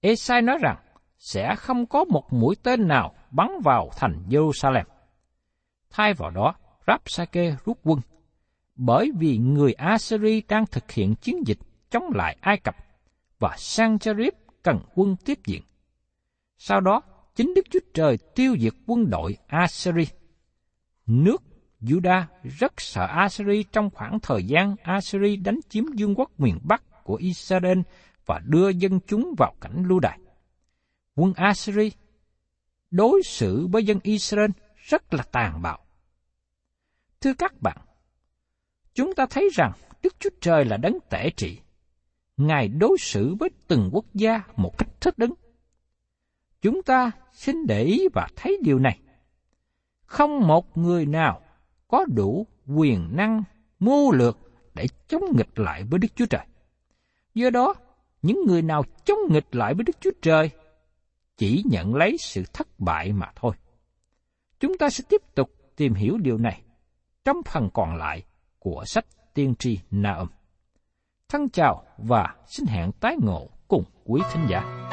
Esai 0.00 0.42
nói 0.42 0.58
rằng 0.62 0.76
sẽ 1.18 1.54
không 1.56 1.86
có 1.86 2.04
một 2.04 2.32
mũi 2.32 2.56
tên 2.62 2.88
nào 2.88 3.14
bắn 3.30 3.48
vào 3.64 3.90
thành 3.96 4.22
Jerusalem. 4.28 4.84
Thay 5.90 6.14
vào 6.14 6.30
đó, 6.30 6.54
Rapsake 6.86 7.56
rút 7.64 7.78
quân, 7.82 8.00
bởi 8.82 9.10
vì 9.18 9.38
người 9.38 9.72
Assyri 9.72 10.42
đang 10.48 10.66
thực 10.66 10.90
hiện 10.90 11.14
chiến 11.14 11.46
dịch 11.46 11.58
chống 11.90 12.04
lại 12.14 12.36
Ai 12.40 12.58
Cập 12.58 12.76
và 13.38 13.54
Sancherib 13.58 14.34
cần 14.62 14.78
quân 14.94 15.16
tiếp 15.24 15.38
diện. 15.46 15.62
Sau 16.58 16.80
đó, 16.80 17.02
chính 17.34 17.54
Đức 17.54 17.62
Chúa 17.70 17.78
Trời 17.94 18.18
tiêu 18.34 18.56
diệt 18.60 18.72
quân 18.86 19.10
đội 19.10 19.36
Assyri. 19.46 20.04
Nước 21.06 21.42
Juda 21.80 22.24
rất 22.42 22.72
sợ 22.80 23.06
Assyri 23.06 23.64
trong 23.72 23.90
khoảng 23.90 24.20
thời 24.20 24.44
gian 24.44 24.76
Assyri 24.82 25.36
đánh 25.36 25.60
chiếm 25.68 25.84
vương 25.98 26.14
quốc 26.14 26.30
miền 26.38 26.58
Bắc 26.62 27.04
của 27.04 27.14
Israel 27.14 27.78
và 28.26 28.40
đưa 28.44 28.68
dân 28.68 29.00
chúng 29.06 29.34
vào 29.38 29.54
cảnh 29.60 29.84
lưu 29.88 30.00
đày. 30.00 30.18
Quân 31.14 31.32
Assyri 31.36 31.92
đối 32.90 33.22
xử 33.24 33.66
với 33.66 33.84
dân 33.84 33.98
Israel 34.02 34.50
rất 34.76 35.14
là 35.14 35.22
tàn 35.32 35.62
bạo. 35.62 35.78
Thưa 37.20 37.34
các 37.34 37.62
bạn, 37.62 37.76
chúng 39.00 39.14
ta 39.14 39.26
thấy 39.30 39.48
rằng 39.52 39.72
Đức 40.02 40.16
Chúa 40.18 40.30
Trời 40.40 40.64
là 40.64 40.76
đấng 40.76 40.98
tể 41.10 41.30
trị. 41.36 41.58
Ngài 42.36 42.68
đối 42.68 42.96
xử 42.98 43.34
với 43.34 43.50
từng 43.68 43.90
quốc 43.92 44.04
gia 44.14 44.42
một 44.56 44.78
cách 44.78 44.88
thích 45.00 45.14
ứng. 45.16 45.34
Chúng 46.62 46.82
ta 46.82 47.10
xin 47.32 47.66
để 47.66 47.82
ý 47.82 48.08
và 48.14 48.28
thấy 48.36 48.58
điều 48.62 48.78
này. 48.78 48.98
Không 50.06 50.46
một 50.46 50.78
người 50.78 51.06
nào 51.06 51.40
có 51.88 52.04
đủ 52.04 52.46
quyền 52.66 53.16
năng 53.16 53.42
mưu 53.78 54.12
lược 54.12 54.38
để 54.74 54.86
chống 55.08 55.22
nghịch 55.36 55.58
lại 55.58 55.84
với 55.84 55.98
Đức 55.98 56.08
Chúa 56.14 56.26
Trời. 56.26 56.46
Do 57.34 57.50
đó, 57.50 57.74
những 58.22 58.38
người 58.46 58.62
nào 58.62 58.82
chống 59.04 59.18
nghịch 59.30 59.54
lại 59.54 59.74
với 59.74 59.84
Đức 59.84 59.96
Chúa 60.00 60.12
Trời 60.22 60.50
chỉ 61.36 61.62
nhận 61.70 61.94
lấy 61.94 62.16
sự 62.18 62.42
thất 62.52 62.68
bại 62.78 63.12
mà 63.12 63.32
thôi. 63.36 63.52
Chúng 64.60 64.78
ta 64.78 64.90
sẽ 64.90 65.04
tiếp 65.08 65.22
tục 65.34 65.50
tìm 65.76 65.94
hiểu 65.94 66.18
điều 66.18 66.38
này 66.38 66.62
trong 67.24 67.42
phần 67.42 67.68
còn 67.74 67.96
lại 67.96 68.24
của 68.60 68.84
sách 68.86 69.04
tiên 69.34 69.54
tri 69.58 69.78
Na 69.90 70.12
âm. 70.12 70.28
Thân 71.28 71.48
chào 71.48 71.82
và 71.98 72.34
xin 72.46 72.66
hẹn 72.66 72.92
tái 72.92 73.16
ngộ 73.22 73.48
cùng 73.68 73.84
quý 74.04 74.20
thính 74.32 74.46
giả. 74.50 74.86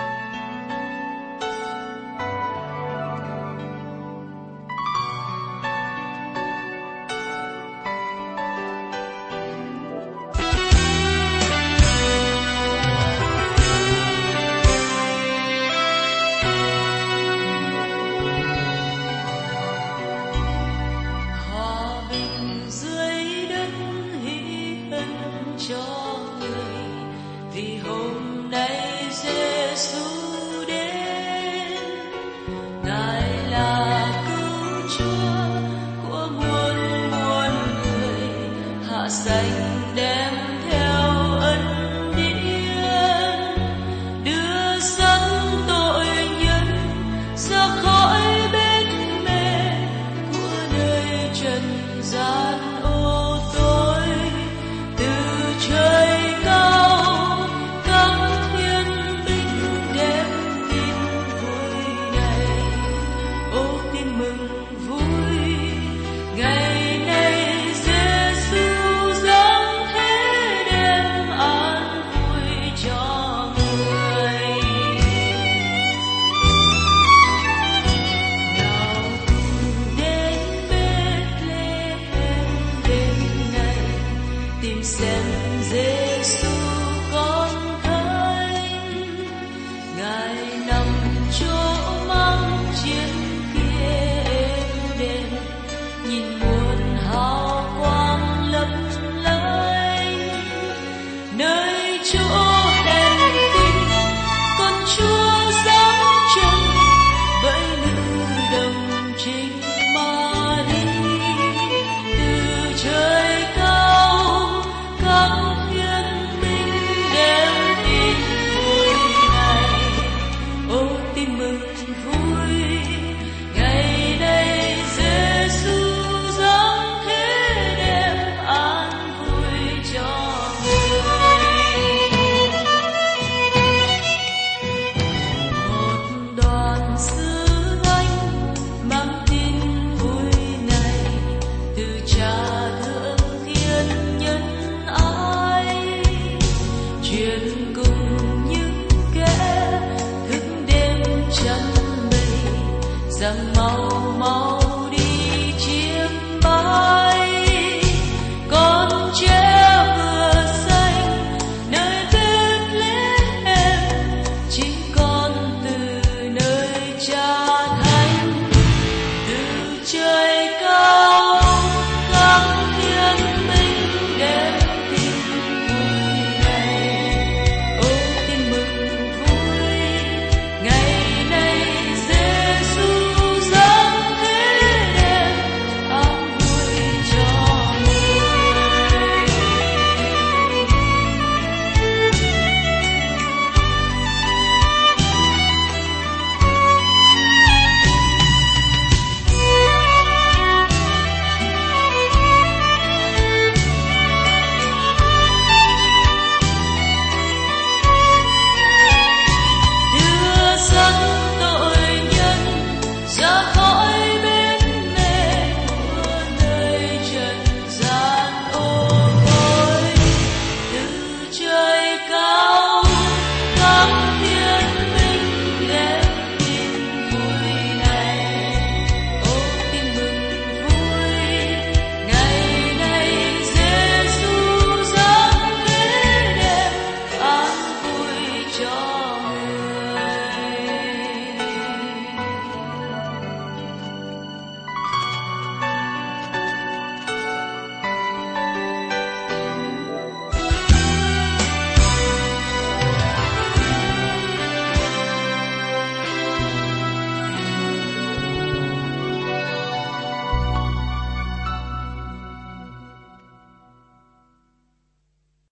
desire. 52.10 52.77